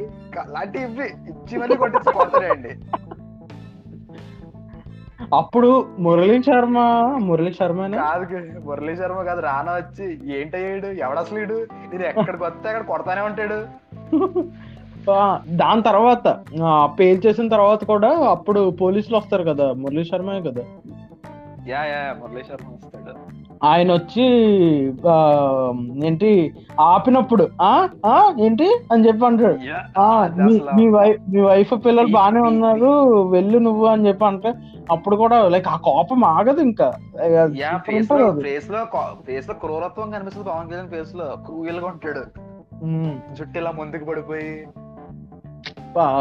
లాఠీ 0.53 0.81
ఇవ్వి 0.81 1.09
ఇచ్చి 1.33 1.55
మళ్ళీ 1.63 1.77
కొట్టించి 1.77 2.13
కొడతాడండి 2.17 2.73
అప్పుడు 5.35 5.69
మురళీ 6.05 6.37
శర్మ 6.43 6.79
మురళీ 7.27 7.53
శర్మనే? 7.53 7.97
కాదు 8.01 8.25
మురళీ 8.65 8.95
శర్మ 8.97 9.21
కాదు 9.25 9.41
రానా 9.41 9.73
వచ్చి 9.79 10.07
ఏంటయ్యాడు 10.37 10.89
ఎవడసలు 11.01 11.39
నేను 11.93 12.05
ఎక్కడికి 12.11 12.45
వస్తే 12.45 12.67
అక్కడ 12.71 12.85
కొడతానే 12.91 13.23
ఉంటాడు. 13.29 13.59
దాని 15.49 15.83
తర్వాత 15.83 16.39
పేల్ 17.01 17.23
చేసిన 17.27 17.49
తర్వాత 17.49 17.85
కూడా 17.85 18.19
అప్పుడు 18.19 18.71
పోలీసులు 18.71 19.17
వస్తారు 19.17 19.43
కదా 19.43 19.73
మురళీ 19.73 20.05
శర్మే 20.05 20.41
కదా. 20.41 20.63
యా 21.69 21.85
యా 21.85 22.17
మురళీ 22.21 22.43
శర్మ 22.43 22.69
వస్తాడు. 22.69 23.45
ఆయన 23.65 23.93
వచ్చి 23.93 24.27
ఏంటి 26.07 26.55
ఆపినప్పుడు 26.81 27.49
ఆ 27.63 27.89
ఆ 28.07 28.35
ఏంటి 28.41 28.79
అని 28.93 29.07
చెప్పి 29.07 29.27
అంటాడు. 29.27 29.57
మీ 30.77 30.89
వైఫ్ 30.89 31.31
మీ 31.31 31.41
వైఫ్ 31.41 31.73
పిల్లలు 31.87 32.09
ఈ- 32.09 32.13
ఉన్నారు 32.41 33.23
వెళ్ళు 33.29 33.59
నువ్వు 33.59 33.87
అని 33.87 34.09
చెప్పి 34.09 34.25
అంటే 34.25 34.55
అప్పుడు 34.91 35.17
కూడా 35.17 35.49
లైక్ 35.49 35.69
ఆ 35.69 35.77
కోపం 35.77 36.25
ఆగదు 36.25 36.61
ఇంకా. 36.61 36.93
ఫేస్లో. 37.77 38.85
ఫేస్లో 39.27 39.55
క్రూరత్వం 39.55 40.11
కనిపిస్తుంది 40.11 40.49
పవన్ 40.49 40.69
కళ్యాణ్ 40.69 40.89
ఫేస్లో. 40.89 41.25
క్రూయల్గా 41.25 41.87
ఉంటాడు. 41.87 42.21
జుట్టు 43.35 43.59
ఇలా 43.59 43.71
ముందుకు 43.71 44.05
పడిపోయి 44.05 44.67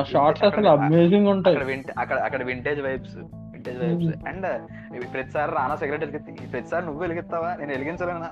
షార్ట్స్ 0.04 0.44
అసలు 0.44 0.68
అమేజింగ్ 0.68 1.28
ఉంటాయి. 1.28 1.56
అక్కడ 1.56 1.68
వింట 1.68 2.00
అక్కడ 2.00 2.44
vintage 2.44 2.82
vibes 2.82 3.18
vintage 3.18 3.80
vibes 3.80 4.28
and 4.28 4.68
ప్రతిసారి 5.14 5.52
రానా 5.52 5.76
సిగరెట్ 5.76 6.06
వెలిగిస్తే 6.06 6.48
ప్రతిసారి 6.48 6.86
నువ్వు 6.86 7.02
వెలిగిస్తావా? 7.02 7.56
నేను 7.56 7.72
వెలిగించలేనా? 7.72 8.30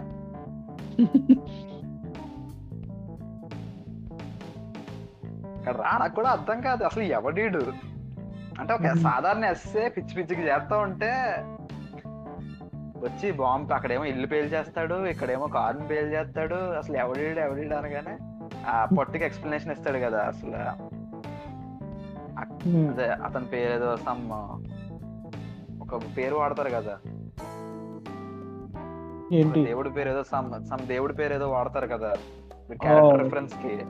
అక్కడ 5.59 5.75
రానా 5.75 6.07
కూడా 6.07 6.29
అర్థం 6.29 6.61
కాదు. 6.61 6.83
అసలు 6.83 7.03
ఎవడీడు? 7.03 7.61
అంటే 8.59 8.73
ఒక 8.73 8.81
Mhm. 8.81 8.99
సాధారణ 8.99 9.45
ఎస్సే 9.45 9.89
పిచ్చి 9.89 10.13
పిచ్చికి 10.15 10.41
చేస్తా 10.41 10.77
ఉంటే 10.77 11.11
వచ్చి 13.01 13.31
బాంబు 13.31 13.73
అక్కడేమో 13.73 14.05
ఇల్లు 14.05 14.27
పేల్ 14.27 14.53
చేస్తాడు 14.53 15.05
ఇక్కడేమో 15.05 15.47
కారుని 15.47 15.87
పేల్ 15.87 16.13
చేస్తాడు. 16.13 16.55
అసలు 16.55 16.97
ఎవడీడు 16.97 17.39
ఎవడీడు 17.39 17.75
అనగానే 17.75 18.17
ఆ 18.67 18.87
పొట్టికి 18.97 19.25
ఎక్స్ప్లెనేషన్ 19.25 19.71
ఇస్తాడు 19.71 19.97
కదా 19.97 20.19
అసలు. 20.21 21.00
అదే 22.67 23.07
అతని 23.07 23.45
పేరు 23.45 23.73
ఏదో 23.73 23.97
సమ్ 23.97 24.31
ఒక 25.81 26.01
పేరు 26.17 26.35
వాడతారు 26.35 26.69
కదా. 26.69 26.97
దేవుడి 29.63 29.89
పేరు 29.89 30.09
ఏదో 30.09 30.23
సమ్ 30.23 30.65
సమ్ 30.65 30.87
దేవుడి 30.87 31.13
పేరు 31.13 31.33
ఏదో 31.33 31.49
వాడతారు 31.49 31.87
కదా. 31.87 32.13
క్యారెక్టర్. 32.73 33.23
రిఫరెన్స్కి. 33.23 33.85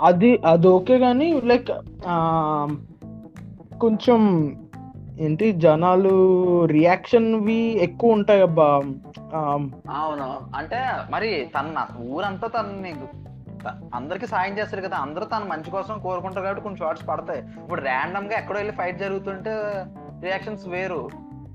అది 0.00 0.40
అది 0.46 0.66
ఓకే 0.68 0.98
కానీ 0.98 1.40
లైక్ 1.40 1.68
కొంచెం 3.78 4.50
ఏంటి 5.20 5.52
జనాలు 5.52 6.64
రియాక్షన్ 6.64 7.34
వి 7.34 7.54
ఎక్కువ 7.54 8.12
ఉంటాయి 8.12 8.42
అబ్బా 8.42 8.82
అవును. 9.90 10.56
అంటే 10.56 10.76
మరి 11.10 11.50
తన 11.58 11.86
ఊరంతా 12.00 12.48
తనని 12.48 12.94
అందరికి 13.94 14.26
సాయం 14.26 14.58
చేస్తారు 14.58 14.82
కదా. 14.82 14.96
అందరూ 14.96 15.24
తన 15.24 15.44
మంచి 15.48 15.70
కోసం 15.70 15.98
కోరుకుంటారు 15.98 16.44
కాబట్టి 16.44 16.62
కొన్ని 16.62 16.78
షార్ట్స్ 16.78 17.08
పడతాయి. 17.08 17.40
ఇప్పుడు 17.40 17.80
ర్యాండమ్గా 17.80 18.38
ఎక్కడో 18.38 18.58
వెళ్ళి 18.58 18.74
ఫైట్ 18.74 18.98
జరుగుతుంటే 18.98 19.50
రియాక్షన్స్ 20.22 20.68
వేరు. 20.68 21.10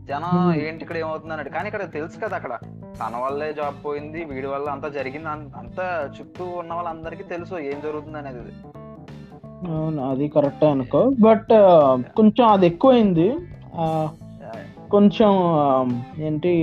జనం 0.10 0.50
Hmm. 0.50 0.64
ఏంటి 0.64 0.82
ఇక్కడ 0.82 0.98
ఏమవుతుంది 0.98 1.34
అన్నాడు 1.34 1.50
కానీ 1.50 1.66
ఇక్కడ 1.68 1.92
తెలుసు 1.92 2.20
కదా 2.20 2.36
అక్కడ. 2.36 2.58
తన 3.00 3.18
వల్లే 3.18 3.54
జాబ్ 3.54 3.86
పోయింది 3.86 4.24
వీడి 4.24 4.48
వల్ల 4.48 4.70
అంతా 4.70 4.88
జరిగింది. 4.88 5.28
అంతా 5.28 6.10
చుట్టూ 6.20 6.46
ఉన్న 6.46 6.74
వాళ్ళందరికీ 6.74 7.24
తెలుసు 7.24 7.56
ఏం 7.56 7.82
జరుగుతుంది 7.84 8.18
అనేది. 8.18 8.52
అవును 9.72 10.10
అది 10.10 10.28
కరెక్టే 10.28 10.70
అనుకో. 10.70 11.12
బట్ 11.20 11.50
కొంచెం 12.16 12.48
అది 12.48 12.66
ఎక్కువైంది. 12.66 13.38
కొంచెం 14.92 15.32
ఏంటి 16.20 16.54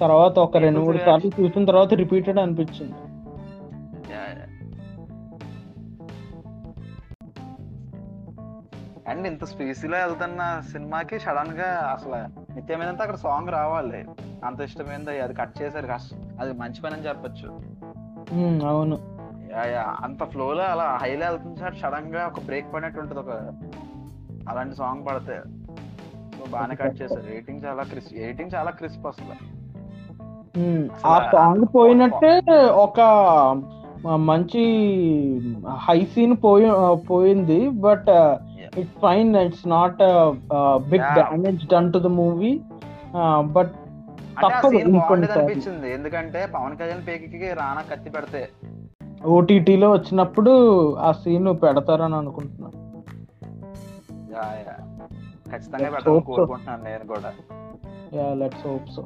తర్వాత 0.00 0.38
ఒక 0.38 0.56
రెండు 0.56 0.80
మూడు 0.80 0.98
సార్లు 0.98 1.42
చూసిన 1.42 1.64
తర్వాత 1.64 1.94
రిపీటెడ్ 1.94 2.38
అనిపించింది. 2.38 2.94
అండ్ 9.08 9.26
ఇంత 9.26 9.44
స్పేసీలో 9.44 9.98
వెళ్తున్న 9.98 10.62
సినిమాకి 10.72 11.18
సడన్గా 11.18 11.90
అసలు 11.92 12.14
నిత్యమైనంత 12.54 13.02
అక్కడ 13.02 13.14
సాంగ్ 13.14 13.48
రావాలి. 13.48 14.04
అంత 14.44 14.60
ఇష్టమైంది 14.60 15.20
అది 15.20 15.34
కట్ 15.34 15.62
చేశారు 15.62 15.86
కష్ట- 15.86 16.16
అది 16.40 16.52
మంచి 16.52 16.80
పని 16.80 16.94
అని 16.94 17.08
చెప్పొచ్చు. 17.08 17.48
అవును. 18.66 18.98
అంత 20.02 20.24
ఫ్లో 20.24 20.52
లో 20.52 20.62
అలా 20.62 20.98
హైలో 21.02 21.26
వెళ్తుంది 21.26 21.60
సార్ 21.60 21.74
సడన్గా 21.74 22.26
ఒక 22.26 22.40
బ్రేక్ 22.44 22.74
పడినట్టు 22.74 23.00
ఉంటుంది 23.00 23.20
ఒక 23.20 23.30
అలాంటి 24.48 24.76
సాంగ్ 24.76 25.06
పడితే. 25.06 25.40
బాగానే 26.50 26.74
కట్ 26.74 27.02
చేశారు. 27.02 27.32
ఎయిటింగ్ 27.32 27.60
చాలా 27.66 27.82
క్రిస్ప్ 27.82 28.14
ఎయిటింగ్ 28.14 28.50
చాలా 28.54 28.70
క్రిస్ప్ 28.70 29.06
అసలు. 29.06 29.54
ఆ 31.06 31.30
సాంగ్ 31.32 31.66
పోయినట్టే 31.74 32.42
ఒక 32.70 33.00
మంచి 34.16 34.62
హై 35.68 36.00
సీన్ 36.00 36.36
పోయి 36.44 36.70
పోయింది. 37.06 37.68
But 37.68 38.08
it's 38.76 38.96
fine 39.02 39.30
it's 39.42 39.66
not 39.72 40.00
big 40.90 41.06
Yeah. 41.08 41.56
Done 41.72 41.90
to 41.94 41.98
the 42.00 42.10
movie 42.18 42.52
but 43.54 43.72
అంటే 44.36 44.46
ఆ 44.46 44.60
తప్పదు. 44.60 44.78
అనిపించింది 45.34 45.88
ఎందుకంటే 45.96 46.40
పవన్ 46.54 46.76
కళ్యాణ్ 46.78 47.04
పేకికి 47.08 47.48
రానా 47.58 47.82
కత్తి 47.90 48.10
పెడితే 48.14 48.40
ఓటీటీలో 49.34 49.88
వచ్చినప్పుడు 49.92 50.52
ఆ 51.00 51.10
సీన్ 51.20 51.50
పెడతారని 51.62 52.16
అనుకుంటున్నాను. 52.20 52.78
ఖచ్చితంగా 55.50 55.88
పెట్టాలని. 55.94 56.24
కోరుకుంటున్నాను 56.28 56.82
నేను 56.84 57.04
కూడా 57.12 57.30
యా 58.16 58.26
లెట్స్ 58.40 58.64
హోప్ 58.66 58.88
సో 58.94 59.02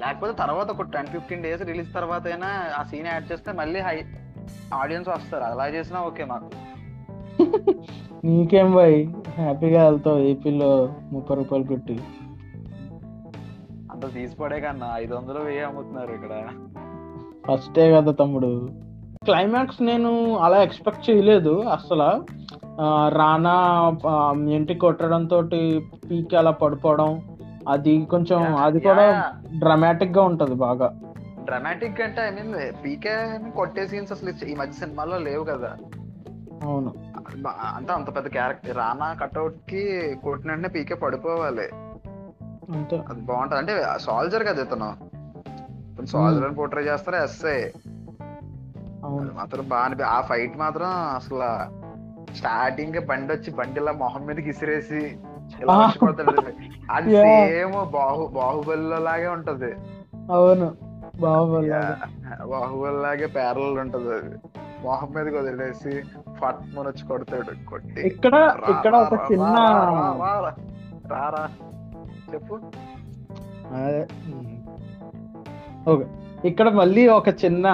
లేకపోతే 0.00 0.32
తర్వాత 0.40 0.68
ఒక 0.74 0.84
టెన్ 0.94 1.10
ఫిఫ్టీన్ 1.12 1.44
డేస్ 1.44 1.62
రిలీజ్ 1.68 1.90
తర్వాత 1.94 2.24
అయినా 2.32 2.48
ఆ 2.78 2.82
సీన్ 2.90 3.08
యాడ్ 3.10 3.28
చేస్తే 3.30 3.52
మళ్ళీ 3.60 3.80
హై 3.86 3.96
ఆడియన్స్ 4.80 5.08
వస్తారు 5.10 5.44
అలా 5.50 5.66
చేసినా 5.76 6.00
ఓకే 6.08 6.24
మాకు 6.32 6.50
నీకేం 8.26 8.72
బాయ్ 8.72 9.08
హ్యాపీగా 9.30 9.88
వెళ్తావు 9.88 10.18
ఏపీలో 10.18 10.94
ముప్పై 11.12 11.36
రూపాయలు 11.36 11.64
పెట్టి. 11.64 12.00
అంత 13.92 14.14
తీసిపడే 14.14 14.60
కన్నా 14.60 14.90
ఐదు 14.94 15.14
వందలు 15.14 15.38
వెయ్యి 15.38 15.64
అమ్ముతున్నారు 15.64 16.12
ఇక్కడ. 16.12 16.32
ఫస్టే 17.46 17.92
కదా 17.92 18.12
తమ్ముడు. 18.12 18.68
క్లైమాక్స్ 19.24 19.82
నేను 19.82 20.38
అలా 20.38 20.62
ఎక్స్పెక్ట్ 20.62 21.10
చేయలేదు 21.10 21.60
అసలు. 21.60 22.26
రానా 23.08 23.54
ఇంటి 24.50 24.74
కొట్టడంతో 24.74 25.42
పీకి 26.10 26.36
అలా 26.36 26.50
పడిపోవడం 26.50 27.22
అది 27.68 28.04
కొంచెం 28.04 28.56
అది 28.56 28.80
కూడా 28.80 29.32
డ్రామాటిక్గా 29.58 30.22
ఉంటది 30.22 30.54
బాగా. 30.54 31.00
డ్రామాటిక్ 31.44 32.00
అంటే 32.00 32.22
ఐ 32.22 32.30
మీన్ 32.30 32.84
పీకే 32.84 33.38
కొట్టే 33.56 33.86
సీన్స్ 33.86 34.12
అసలు 34.12 34.44
ఈ 34.44 34.54
మధ్య 34.54 34.72
సినిమాలో 34.72 35.18
లేవు 35.18 35.44
కదా. 35.44 35.76
అవును. 36.62 37.05
అంటే 37.74 37.92
అంత 37.92 38.16
పెద్ద 38.16 38.28
క్యారెక్టర్ 38.28 38.76
రానా 38.76 39.14
కట్అవుట్కి 39.14 40.14
కొట్టిన 40.24 40.50
వెంటనే 40.50 40.68
పీకే 40.68 40.94
పడిపోవాలి. 40.94 41.68
అంతే. 42.72 43.04
అది 43.08 43.20
బాగుంటది. 43.20 43.58
అంటే 43.58 43.86
సాల్జర్ 43.96 44.46
కదా 44.46 44.62
ఇతను. 44.62 44.96
సాల్జర్ 46.06 46.44
అని 46.44 46.54
పోర్ట్రే 46.54 46.82
చేస్తారు? 46.82 47.16
ఎస్ఐ 47.16 47.68
మాత్రం 49.34 49.68
బాగా 49.68 50.06
ఆ 50.06 50.20
ఫైట్ 50.20 50.58
మాత్రం 50.58 50.86
అసలు 50.86 51.86
స్టార్టింగ్ 52.34 53.06
బండి 53.06 53.32
వచ్చి 53.32 53.50
బండి 53.50 53.80
ఇలా 53.80 53.92
మొహం 53.92 54.26
మీదకి 54.26 54.50
ఇసిరేసి 54.50 55.18
ఇలా 55.60 55.92
అది. 56.90 57.10
సేమ్ 57.10 57.90
బాహు 57.90 58.26
బాహుబలిలో 58.26 58.98
లాగే 58.98 59.26
ఉంటది. 59.26 59.74
అవును. 60.32 60.76
బాహుబలి. 61.20 61.70
బాహుబలి 62.46 63.02
లాగే 63.02 63.26
ప్యారల్ 63.26 63.78
ఉంటది 63.78 64.14
అది. 64.14 64.36
మొహం 64.82 65.08
మీదకి 65.14 65.36
వదిలేసి 65.36 65.92
ఫట్మన్ 66.38 66.88
వచ్చి 66.88 67.04
కొడతాడు 67.04 67.52
కొట్టి 67.64 68.00
ఇక్కడ 68.10 68.34
ఇక్కడ 68.72 68.94
ఒక 68.96 69.16
చిన్న 69.30 69.54
రా, 69.56 69.64
రా, 69.90 70.10
రా, 70.22 70.34
రా. 70.44 70.52
రా, 71.12 71.24
రా. 71.30 71.44
చెప్పు. 72.32 72.54
ఓకే 75.90 76.04
ఇక్కడ 76.44 76.68
మళ్ళీ 76.74 77.02
ఒక 77.08 77.28
చిన్న 77.42 77.66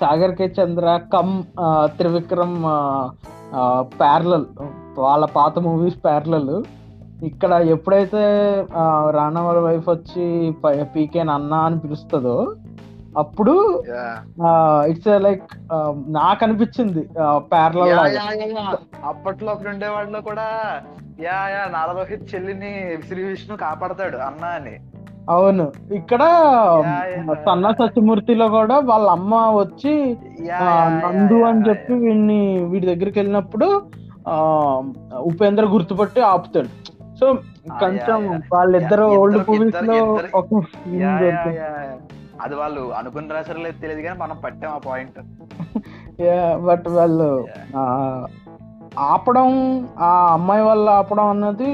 Sagar 0.00 0.34
K 0.34 0.46
Chandra 0.58 0.86
cum 1.14 1.34
Trivikram 1.96 2.58
parallel 4.00 4.46
వాళ్ళ 4.98 5.24
పాత 5.34 5.58
మూవీస్ 5.58 5.98
ప్యారలల్ 6.04 6.54
ఇక్కడ 7.22 7.52
ఎప్పుడైతే 7.66 8.22
వాళ్ళ 9.40 9.58
వైఫ్ 9.60 9.88
వచ్చి 9.88 10.26
పీకే 10.94 11.22
అన్న 11.28 11.54
అని 11.66 11.78
పిలుస్తుందో 11.78 12.36
అప్పుడు. 13.14 13.54
ఇట్స్ 14.90 15.08
లైక్ 15.22 15.46
నాకు 16.16 16.44
అనిపించింది 16.44 17.02
యా. 17.18 17.28
అప్పట్లో 19.08 19.48
అప్పుడు 19.52 19.70
ఉండే 19.70 19.88
వాళ్ళలో 19.88 20.20
కూడా 20.28 20.46
యా 21.22 21.38
యా 21.48 21.62
నారలోహిత్ 21.72 22.28
చెల్లిని 22.30 22.72
శ్రీ 23.08 23.22
విష్ణు 23.24 23.56
కాపాడతాడు 23.62 24.18
అన్న 24.26 24.44
అని 24.58 24.74
అవును 25.28 25.64
ఇక్కడ. 25.94 26.22
సన్న 27.42 27.66
సత్యమూర్తిలో 27.80 28.46
కూడా 28.54 28.76
వాళ్ళ 28.88 29.08
అమ్మ 29.10 29.34
వచ్చి 29.58 29.92
నందు 31.02 31.38
అని. 31.48 31.62
చెప్పి 31.68 31.92
వీడిని 32.02 32.40
వీడి 32.70 32.86
దగ్గరికి 32.86 33.18
వెళ్ళినప్పుడు 33.20 33.68
ఆ 34.28 34.36
ఉపేంద్ర 35.28 35.64
గుర్తుపట్టి 35.66 36.20
ఆపుతాడు 36.30 36.70
సో 37.20 37.26
కొంచెం 37.80 38.18
యా, 38.22 38.32
యా. 38.32 38.40
వాళ్ళిద్దరు 38.52 39.06
ఓల్డ్ 39.16 39.38
మూవీస్లో 39.48 39.96
ఒక 40.34 40.46
అది 42.44 42.54
వాళ్ళు 42.60 42.82
అనుకుని 42.98 43.34
రాసారో 43.36 43.62
లేదు 43.66 43.78
తెలియదు 43.84 44.02
కానీ 44.06 44.18
మనం 44.24 44.36
పట్టాం 44.44 44.72
ఆ 44.76 44.80
పాయింట్ 44.88 45.18
బట్ 46.68 46.86
వాళ్ళు 46.98 47.28
ఆపడం 49.10 49.50
ఆ 50.06 50.10
అమ్మాయి 50.36 50.64
వల్ల 50.68 50.86
ఆపడం 51.00 51.26
అన్నది 51.34 51.70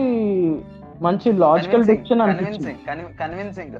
మంచి 1.06 1.28
లాజికల్ 1.44 1.84
అనిపించింది. 2.24 2.74
Convincing 2.88 3.14
convincing 3.22 3.78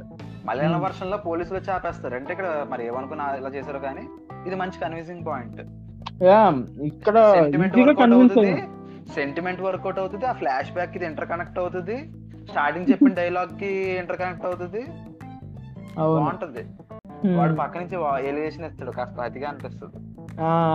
Malayalam 0.48 0.78
Hmm. 0.78 0.84
వర్షన్లో 0.86 1.16
పోలీసులు 1.26 1.56
వచ్చి 1.58 1.70
ఆపేస్తారు 1.76 2.14
అంటే 2.18 2.30
ఇక్కడ 2.34 2.48
మరి 2.72 2.82
ఏమనుకున్నా 2.88 3.24
ఇలా 3.38 3.50
చేశారు 3.56 3.80
కానీ 3.86 4.04
ఇది 4.48 4.56
మంచి 4.62 4.78
కన్విన్సింగ్ 4.82 5.24
పాయింట్ 5.28 5.60
యా 6.28 6.42
ఇక్కడ 6.90 7.16
సెంటిమెంట్ 7.38 7.76
వర్కౌట్ 7.78 8.14
అవుతుంది. 8.18 8.52
సెంటిమెంట్ 9.16 9.60
వర్కౌట్ 9.66 9.98
అవుతుంది. 10.02 10.26
ఆ 10.26 10.34
ఫ్లాష్ 10.40 10.70
బ్యాక్ 10.76 10.94
ఇది 10.98 11.06
ఇంటర్ 11.10 11.28
కనెక్ట్ 11.32 11.58
అవుతుంది. 11.62 11.96
స్టార్టింగ్ 12.50 12.90
చెప్పిన 12.90 13.12
డైలాగ్కి 13.20 13.70
ఇంటర్ 14.02 14.18
కనెక్ట్ 14.22 14.46
అవుతుంది. 14.50 14.82
బాగుంటది. 15.96 16.62
వాడు 17.36 17.54
పక్క 17.54 17.78
నుంచి 17.78 18.28
ఎలివేషన్ 18.28 18.64
ఇస్తాడు 18.64 18.90
కాస్త 18.90 19.20
అతిగా 19.20 19.48
అనిపిస్తుంది. 19.48 19.96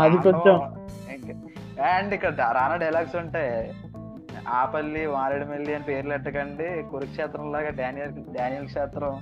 అది 0.02 0.18
కొంచెం. 0.18 0.56
అండ్ 1.86 2.14
ఇక్కడ 2.14 2.34
రానా 2.42 2.76
డైలాగ్స్ 2.76 3.16
ఉంటాయి 3.16 3.74
ఆపల్లి 4.48 5.08
మారేడుమిల్లి 5.08 5.76
అని 5.76 5.84
పేర్లు 5.84 6.14
ఎట్టకండి 6.14 6.84
కురుక్షేత్రం 6.92 7.52
లాగా 7.52 7.70
డానియల్ 7.70 8.12
డానియల్ 8.12 8.66
క్షేత్రం 8.66 9.14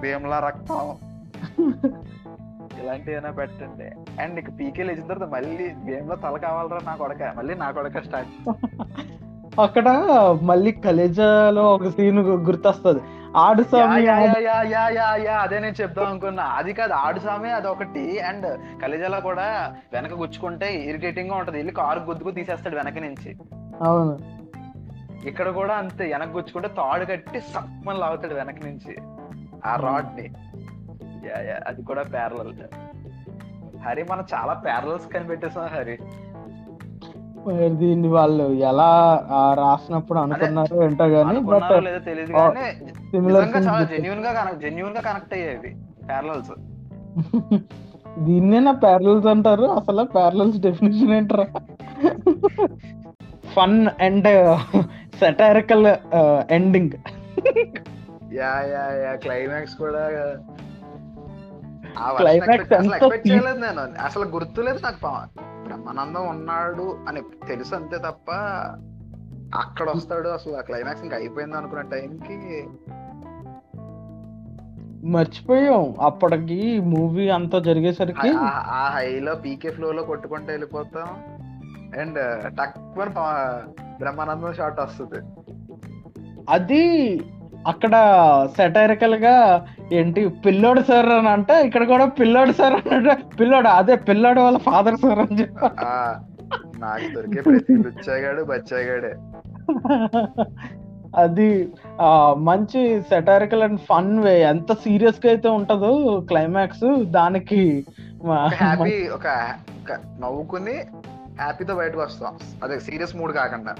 భీమలా 0.00 0.38
రక్తం 0.38 0.96
ఇలాంటివి 2.82 3.12
ఏమైనా 3.12 3.30
పెట్టండి. 3.30 3.88
అండ్ 4.22 4.38
ఇక 4.38 4.48
పీకే 4.60 4.82
లేచిన 4.82 5.06
తర్వాత 5.06 5.28
మళ్ళీ 5.28 5.66
గేమ్లో 5.88 6.16
తల 6.16 6.36
కావాలరా 6.36 6.78
నా 6.86 6.94
కొడక 6.94 7.32
మళ్ళీ 7.36 7.54
నా 7.54 7.70
కొడక 7.70 7.98
స్టార్ట్. 7.98 8.32
అక్కడ 9.60 9.88
మళ్ళీ 10.42 10.72
కలేజాలో 10.72 11.74
ఒక 11.74 11.88
సీన్ 11.88 12.18
గుర్తొస్తుంది. 12.18 13.00
ఆడు 13.36 13.62
స్వామి 13.62 14.08
అదే 15.30 15.58
నేను 15.58 15.74
చెప్దాం 15.82 16.06
అనుకున్నా. 16.06 16.42
అది 16.42 16.72
కాదు 16.72 16.92
ఆడు 16.92 17.20
సామే 17.20 17.50
అది 17.50 17.68
ఒకటి. 17.68 18.20
అండ్ 18.20 18.60
కలిజాలో 18.82 19.20
కూడా 19.20 19.74
వెనక 19.92 20.12
గుచ్చుకుంటే 20.12 20.74
ఇరిటేటింగ్గా 20.74 21.36
ఉంటది. 21.36 21.56
వెళ్ళి 21.56 21.72
కారు 21.72 22.00
గుద్దుకు 22.00 22.30
తీసేస్తాడు 22.30 22.76
వెనక 22.76 22.98
నుంచి. 22.98 23.36
అవును. 23.82 24.18
ఇక్కడ 25.26 25.48
కూడా 25.48 25.74
అంతే 25.74 26.04
వెనక 26.04 26.28
గుచ్చుకుంటే 26.28 26.68
తాడు 26.68 27.04
కట్టి 27.04 27.40
సప్పని 27.40 27.98
లాగుతాడు 27.98 28.34
వెనక 28.34 28.56
నుంచి. 28.64 28.96
ఆ 29.66 29.76
రాడ్ని 29.76 30.30
యా, 31.28 31.42
యా, 31.42 31.60
అది 31.66 31.82
కూడా 31.82 32.02
ప్యారలల్ 32.02 32.52
హరి 33.78 34.02
మనం 34.02 34.24
చాలా 34.34 34.52
ప్యారలల్స్ 34.52 35.12
కనిపెట్టేసాం 35.14 35.66
హరి. 35.66 35.98
దీన్ని 37.78 38.08
వాళ్ళు 38.14 38.46
ఎలా 38.68 38.90
ఆ, 39.32 39.42
రాసినప్పుడు 39.54 40.18
అనుకున్నారో 40.20 40.76
ఏంటో 40.84 41.06
గానీ 41.14 41.38
బట్ 41.46 41.72
సిమిలర్ 43.10 43.46
జెన్యున్గా 43.90 44.32
కనెక్ట్ 44.34 44.60
జెన్యున్గా 44.62 45.02
కనెక్ట్ 45.02 45.34
అయ్యేవి 45.34 45.72
ప్యారలల్స్ 46.08 46.52
దీన్నే 48.20 48.58
నా 48.60 48.72
ప్యారలల్స్ 48.82 49.26
అంటారు? 49.28 49.66
అసలు 49.72 50.02
parallels 50.12 50.58
definition 50.60 51.12
ఏంటరా? 51.14 51.44
Fun 53.52 53.76
and 54.00 54.28
satirical 55.20 55.86
ending 56.50 56.94
yeah 58.34 58.52
yeah 58.72 58.84
yeah 58.98 59.12
climax 59.16 59.76
కూడా 59.76 60.02
చేయలేదు 63.30 63.58
నేను. 63.58 63.80
అసలు 63.80 64.24
గుర్తులేదు 64.24 64.78
నాకు 64.82 65.00
పవన్. 65.00 65.40
బ్రహ్మానందం 65.64 66.28
ఉన్నాడు 66.28 66.98
అని 67.08 67.20
తెలుసు 67.48 67.74
అంతే 67.74 67.98
తప్ప 67.98 68.32
అక్కడ 69.58 69.90
వస్తాడు 69.90 70.28
అసలు 70.28 70.56
ఆ 70.56 70.60
క్లైమాక్స్ 70.60 71.02
ఇంకా 71.02 71.16
అయిపోయింది 71.16 71.56
అనుకున్న 71.56 71.82
టైంకి. 71.82 72.66
మర్చిపోయాం. 75.06 75.94
అప్పటికి 76.00 76.80
మూవీ 76.80 77.28
అంతా 77.28 77.58
జరిగేసరికి 77.58 78.32
ఆ 78.36 78.90
హైలో 78.94 79.34
పీకే 79.34 79.70
ఫ్లో 79.70 79.92
లో 79.92 80.02
కొట్టుకుంటూ 80.02 80.50
వెళ్ళిపోతాం. 80.50 81.06
అండ్ 82.00 82.42
టక్వన్ 82.54 83.08
బ్రహ్మానందం 83.98 84.52
షాట్ 84.52 84.80
వస్తుంది. 84.80 85.26
అది 86.50 87.16
అక్కడ 87.66 87.94
సెటైరికల్గా 88.56 89.66
ఏంటి 89.92 90.28
పిల్లోడు 90.28 90.80
సార్ 90.80 91.06
అని 91.06 91.28
అంటే 91.28 91.54
ఇక్కడ 91.66 91.84
కూడా 91.86 92.04
పిల్లోడు 92.04 92.52
సార్ 92.52 92.74
అని 92.74 92.94
అంటే 92.94 93.14
పిల్లోడు? 93.40 93.68
అదే 93.68 93.96
పిల్లోడు 93.96 94.40
వాళ్ళ 94.40 94.58
ఫాదర్ 94.58 94.96
సార్ 94.96 95.18
అని 95.18 95.40
చెప్పి. 95.40 95.66
ఆ 95.84 96.20
నాకు 96.78 97.14
దొరికే 97.14 97.40
ప్రతి 97.40 98.42
బచ్చాగాడే. 98.42 99.12
అది 101.16 101.68
మంచి 102.36 103.02
సెటారికల్ 103.02 103.62
అండ్ 103.62 103.80
ఫన్ 103.80 104.18
వే. 104.18 104.42
ఎంత 104.42 104.72
సీరియస్గా 104.72 105.30
అయితే 105.30 105.48
ఉంటుందో 105.48 105.90
క్లైమాక్స్ 106.28 107.04
దానికి 107.04 107.84
హ్యాపీ 108.60 109.08
ఒక 109.08 109.26
నవ్వుకుని 110.22 110.76
హ్యాపీతో 111.40 111.74
బయటకు 111.74 112.00
వస్తాం. 112.00 112.34
అదే 112.64 112.78
సీరియస్ 112.78 113.16
మూడ్ 113.16 113.32
కాకుండా. 113.32 113.74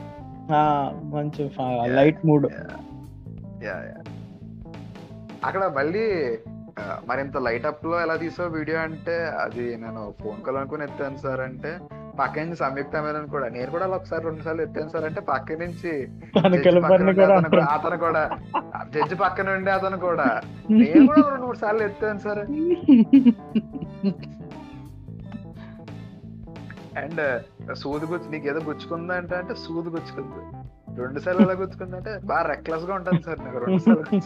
మంచి 1.15 1.51
లైట్ 1.95 2.21
మూడ్ 2.27 2.47
అక్కడ 5.45 5.63
మళ్ళీ 5.77 6.05
ఆ, 6.77 6.85
మరింత 7.07 7.37
లైట్ 7.45 7.65
అప్లో 7.69 7.97
ఎలా 8.03 8.15
తీసావు 8.21 8.51
వీడియో 8.55 8.77
అంటే 8.83 9.15
అది 9.45 9.65
నేను 9.81 10.03
ఫోన్ 10.21 10.41
కాల్ 10.45 10.59
అనుకుని 10.61 10.85
ఎత్తాను 10.85 11.19
సార్ 11.23 11.43
అంటే 11.47 11.71
పక్క 12.19 12.35
నుంచి 12.41 12.59
సంయుక్త 12.61 13.01
మీనన్ 13.05 13.27
కూడా 13.33 13.47
నేను 13.49 13.71
కూడా 13.73 13.85
అలా 13.87 13.97
ఒకసారి 13.99 14.23
రెండు 14.27 14.43
సార్లు 14.47 14.63
ఎత్తాను 14.65 14.93
సార్ 14.93 15.07
అంటే 15.09 15.21
పక్క 15.29 15.59
నుంచి 15.61 15.93
అతను 17.77 17.99
కూడా- 18.05 18.29
జడ్జి 18.95 19.17
పక్కన 19.23 19.49
ఉండి 19.57 19.71
అతను 19.73 19.99
కూడా. 20.05 20.29
నేను 20.75 21.03
కూడా 21.11 21.25
రెండు 21.29 21.47
మూడు 21.47 21.61
సార్లు 21.63 21.85
ఎత్తాను 21.85 22.21
సార్ 22.21 22.43
అండ్ 26.99 27.23
సూది 27.81 28.07
గుచ్చు 28.11 28.29
నీకు 28.31 28.47
ఏదో 28.51 28.61
గుచ్చుకుందా 28.67 29.15
అంటే 29.21 29.35
అంటే 29.41 29.55
సూది 29.63 29.91
గుచ్చుకుంది. 29.95 30.41
రెండు 30.99 31.21
సార్లు 31.21 31.43
ఎలా 31.43 31.53
గుచ్చుకుంది 31.53 31.97
అంటే 31.97 32.21
బాగా 32.25 32.43
రెక్లెస్గా 32.43 32.95
ఉంటుంది 32.95 33.23
సార్ 33.23 33.39
నాకు 33.45 33.59
రెండు 33.59 33.79
సార్లు. 33.79 34.19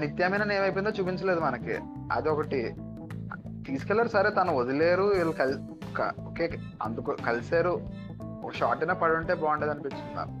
నిత్యమైన 0.00 0.52
ఏమైపోయిందో 0.52 0.90
చూపించలేదు 0.90 1.40
మనకి. 1.40 1.78
అదొకటి. 2.12 2.74
తీసుకెళ్ళారు 3.66 4.08
సరే 4.08 4.30
తను 4.30 4.56
వదిలేరు 4.56 5.02
వీళ్ళు 5.02 5.32
కల్ 5.32 5.54
ఓకే 6.28 6.50
అందుకు 6.82 7.16
కలిసారు 7.26 7.80
ఒక 8.44 8.52
షార్ట్ 8.52 8.82
అయినా 8.82 8.94
పడి 8.94 9.12
ఉంటే 9.12 9.34
బాగుండేది 9.34 9.70
అనిపించింది 9.72 10.16
నాకు. 10.16 10.32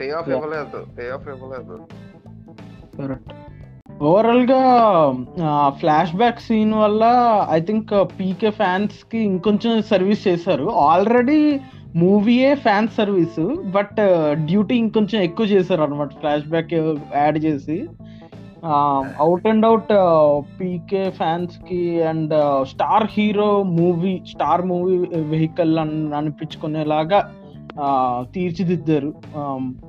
Pay 0.00 0.10
off. 0.10 0.28
ఇవ్వలేదు. 0.28 0.86
పే 0.98 1.10
ఆఫ్ 1.10 1.28
ఇవ్వలేదు. 1.28 1.78
ఓవరాల్గా 4.02 4.60
ఫ్లాష్ 5.68 6.16
బ్యాక్ 6.16 6.40
సీన్ 6.40 6.74
వల్ల 6.74 7.04
ఐ 7.50 7.60
థింక్ 7.60 7.90
పీకే 8.20 8.50
ఫ్యాన్స్కి 8.50 9.18
ఇంకొంచెం 9.18 9.82
సర్వీస్ 9.82 10.28
చేశారు. 10.28 10.64
ఆల్రెడీ 10.64 11.60
మూవీయే 11.96 12.54
ఫ్యాన్ 12.54 12.88
సర్వీస్ 12.88 13.54
బట్ 13.64 13.96
డ్యూటీ 14.34 14.74
ఇంకొంచెం 14.74 15.22
ఎక్కువ 15.22 15.46
చేశారు 15.46 15.82
అనమాట 15.82 16.08
ఫ్లాష్ 16.08 16.48
బ్యాక్ 16.48 16.74
యాడ్ 17.14 17.38
చేసి 17.38 17.88
అవుట్ 19.18 19.46
అండ్ 19.46 19.66
అవుట్ 19.66 19.92
పీకే 20.60 21.10
ఫ్యాన్స్కి 21.10 22.02
and 22.02 22.34
star 22.66 23.06
hero 23.10 23.62
movie 23.62 24.22
star 24.28 24.62
movie 24.62 24.96
vehicle 25.16 25.78
అని 25.78 26.14
అనిపించుకునేలాగా 26.16 27.32
తీర్చిదిద్దారు 28.34 29.14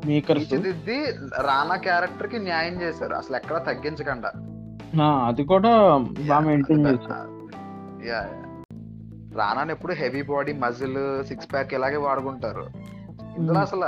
మేకర్స్ 0.05 0.49
తీర్చిదిద్ది 0.49 0.99
రానా 1.41 1.75
క్యారెక్టర్కి 1.75 2.39
న్యాయం 2.39 2.81
చేశారు. 2.81 3.13
అసలు 3.13 3.35
ఎక్కడ 3.35 3.57
తగ్గించకుండా. 3.57 4.31
అది 5.25 5.43
కూడా 5.43 5.97
బాగా 6.29 6.39
మెయింటైన్ 6.39 6.87
చేశారు. 6.87 8.46
రానాని 9.35 9.71
ఎప్పుడు 9.71 9.93
heavy 9.93 10.21
body 10.21 10.53
muscle 10.53 11.23
six 11.23 11.53
pack 11.53 11.73
ఇలాగే 11.73 11.97
వాడుకుంటారు. 11.97 12.67
ఇందులో 13.37 13.59
అసలు 13.59 13.87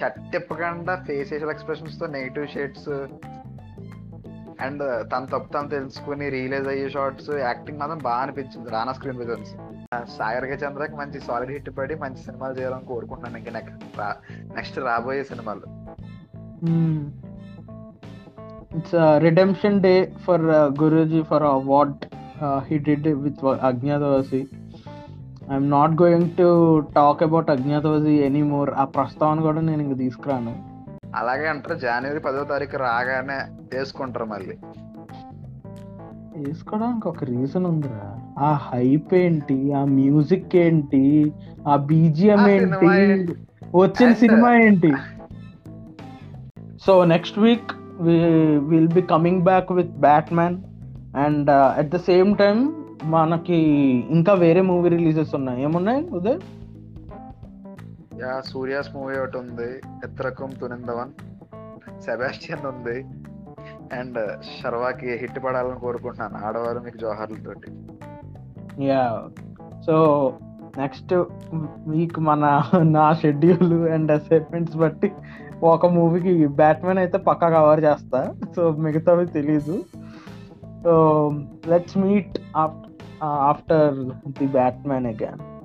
షర్ట్ 0.00 0.32
తిప్పకుండా 0.32 1.04
ఫేషియల్ 1.06 1.50
ఎక్స్ప్రెషన్స్తో 1.50 2.06
నెగిటివ్ 2.06 2.48
షేడ్స్ 2.48 2.88
అండ్ 4.60 5.10
తన 5.12 5.24
తప్పు 5.24 5.52
తను 5.52 5.68
తెలుసుకుని 5.68 6.30
రియలైజ్ 6.30 6.68
అయ్యే 6.68 6.88
షార్ట్స్ 6.88 7.30
యాక్టింగ్ 7.30 7.78
మాత్రం 7.78 7.98
బాగా 7.98 8.16
అనిపించింది 8.16 8.70
రానా 8.70 8.92
స్క్రీన్ 8.92 9.16
ప్రెజెన్స్ 9.16 9.50
సాగర్ 10.18 10.62
చంద్రకి 10.64 10.96
మంచి 10.96 11.20
సాలిడ్ 11.20 11.50
హిట్ 11.50 11.78
పడి 11.78 11.94
మంచి 11.94 12.16
సినిమాలు 12.16 12.58
చేయాలని 12.58 12.84
కోరుకుంటున్నాను 12.84 13.38
ఇంకా 13.38 13.52
నెక్స్ట్ 13.52 14.00
నెక్స్ట్ 14.54 14.78
రాబోయే 14.78 15.24
సినిమాలు. 15.24 15.60
It's 18.78 19.22
redemption 19.22 19.82
day 19.82 20.12
for 20.26 20.42
Guruji 20.82 21.22
for 21.22 21.42
what 21.42 22.06
he 22.64 22.78
did 22.78 23.08
with 23.08 23.44
Agnyaathavaasi 23.44 24.48
I'm 25.52 25.70
not 25.70 26.02
going 26.02 26.30
to 26.38 26.80
talk 26.80 27.22
about 27.22 27.50
Agnyaathavaasi 27.50 28.12
any 28.12 28.42
more 28.42 28.70
ఆ 28.70 28.84
ప్రస్తావన 28.84 29.40
కూడా 29.40 29.60
నేను 29.60 29.82
ఇంక 29.82 29.98
తీసుకురాను. 29.98 30.56
అలాగే 31.16 31.48
అంటారు. 31.48 31.78
జనవరి 31.78 32.20
పదో 32.20 32.44
తారీఖు 32.44 32.76
రాగానే 32.76 33.38
వేసుకుంటారు 33.76 34.24
మళ్ళీ. 34.24 34.56
వేసుకోవడానికి 36.36 37.08
ఒక 37.08 37.24
రీజన్ 37.24 37.66
ఉందిరా. 37.66 38.18
ఆ 38.38 38.52
హైప్ 38.52 39.14
ఏంటి? 39.14 39.72
ఆ 39.72 39.84
మ్యూజిక్ 39.84 40.56
ఏంటి? 40.56 41.32
ఆ 41.68 41.76
బీజిఎం 41.76 42.48
ఏంటి? 42.48 42.86
వచ్చిన 43.74 44.12
సినిమా 44.12 44.54
ఏంటి? 44.54 44.92
So 46.86 47.04
next 47.04 47.38
week 47.38 47.70
will 48.68 48.88
be 48.88 49.02
coming 49.02 49.42
back 49.42 49.72
with 49.72 49.90
Batman 49.90 50.56
and 51.16 51.50
at 51.50 51.88
the 51.88 51.96
same 51.96 52.36
time 52.36 52.85
మనకి 53.04 53.56
ఇంకా 54.10 54.32
వేరే 54.32 54.60
మూవీ 54.60 54.88
రిలీజెస్ 54.88 55.34
ఉన్నాయి. 55.34 55.62
ఏమున్నాయి 55.62 56.08
ఉదయ్? 56.08 56.40
యా 58.22 58.40
సూర్యాస్ 58.40 58.94
మూవీ 58.94 59.18
ఒకటి 59.18 59.38
ఉంది. 59.38 59.72
ఎత్రకం 60.04 60.50
తునిందవన్. 60.60 61.10
సెబాస్టియన్ 62.02 62.66
ఉంది. 62.66 63.04
అండ్ 63.98 64.42
శర్వాకి 64.62 65.16
హిట్ 65.16 65.44
పడాలని 65.44 65.80
కోరుకుంటున్నాను. 65.80 66.46
ఆడవారు 66.46 66.78
మీకు 66.78 66.98
జోహార్లతోటి 66.98 67.72
యా. 68.84 69.28
సో 69.86 70.32
నెక్స్ట్ 70.78 71.14
వీక్ 71.88 72.18
మన 72.18 72.62
నా 72.82 73.12
షెడ్యూల్ 73.12 73.88
అండ్ 73.88 74.12
అసైన్మెంట్స్ 74.12 74.76
బట్టి 74.76 75.12
ఒక 75.62 75.86
మూవీకి 75.86 76.46
బ్యాట్మెన్ 76.46 76.98
అయితే 76.98 77.18
పక్కా 77.18 77.48
కవర్ 77.48 77.84
చేస్తా. 77.84 78.34
సో 78.56 78.70
మిగతావి 78.70 79.26
తెలీదు. 79.26 79.84
So 80.84 81.30
let's 81.68 81.98
meet 81.98 82.38
after 82.56 82.85
the 84.38 84.46
Batman 84.46 85.06
again 85.06 85.55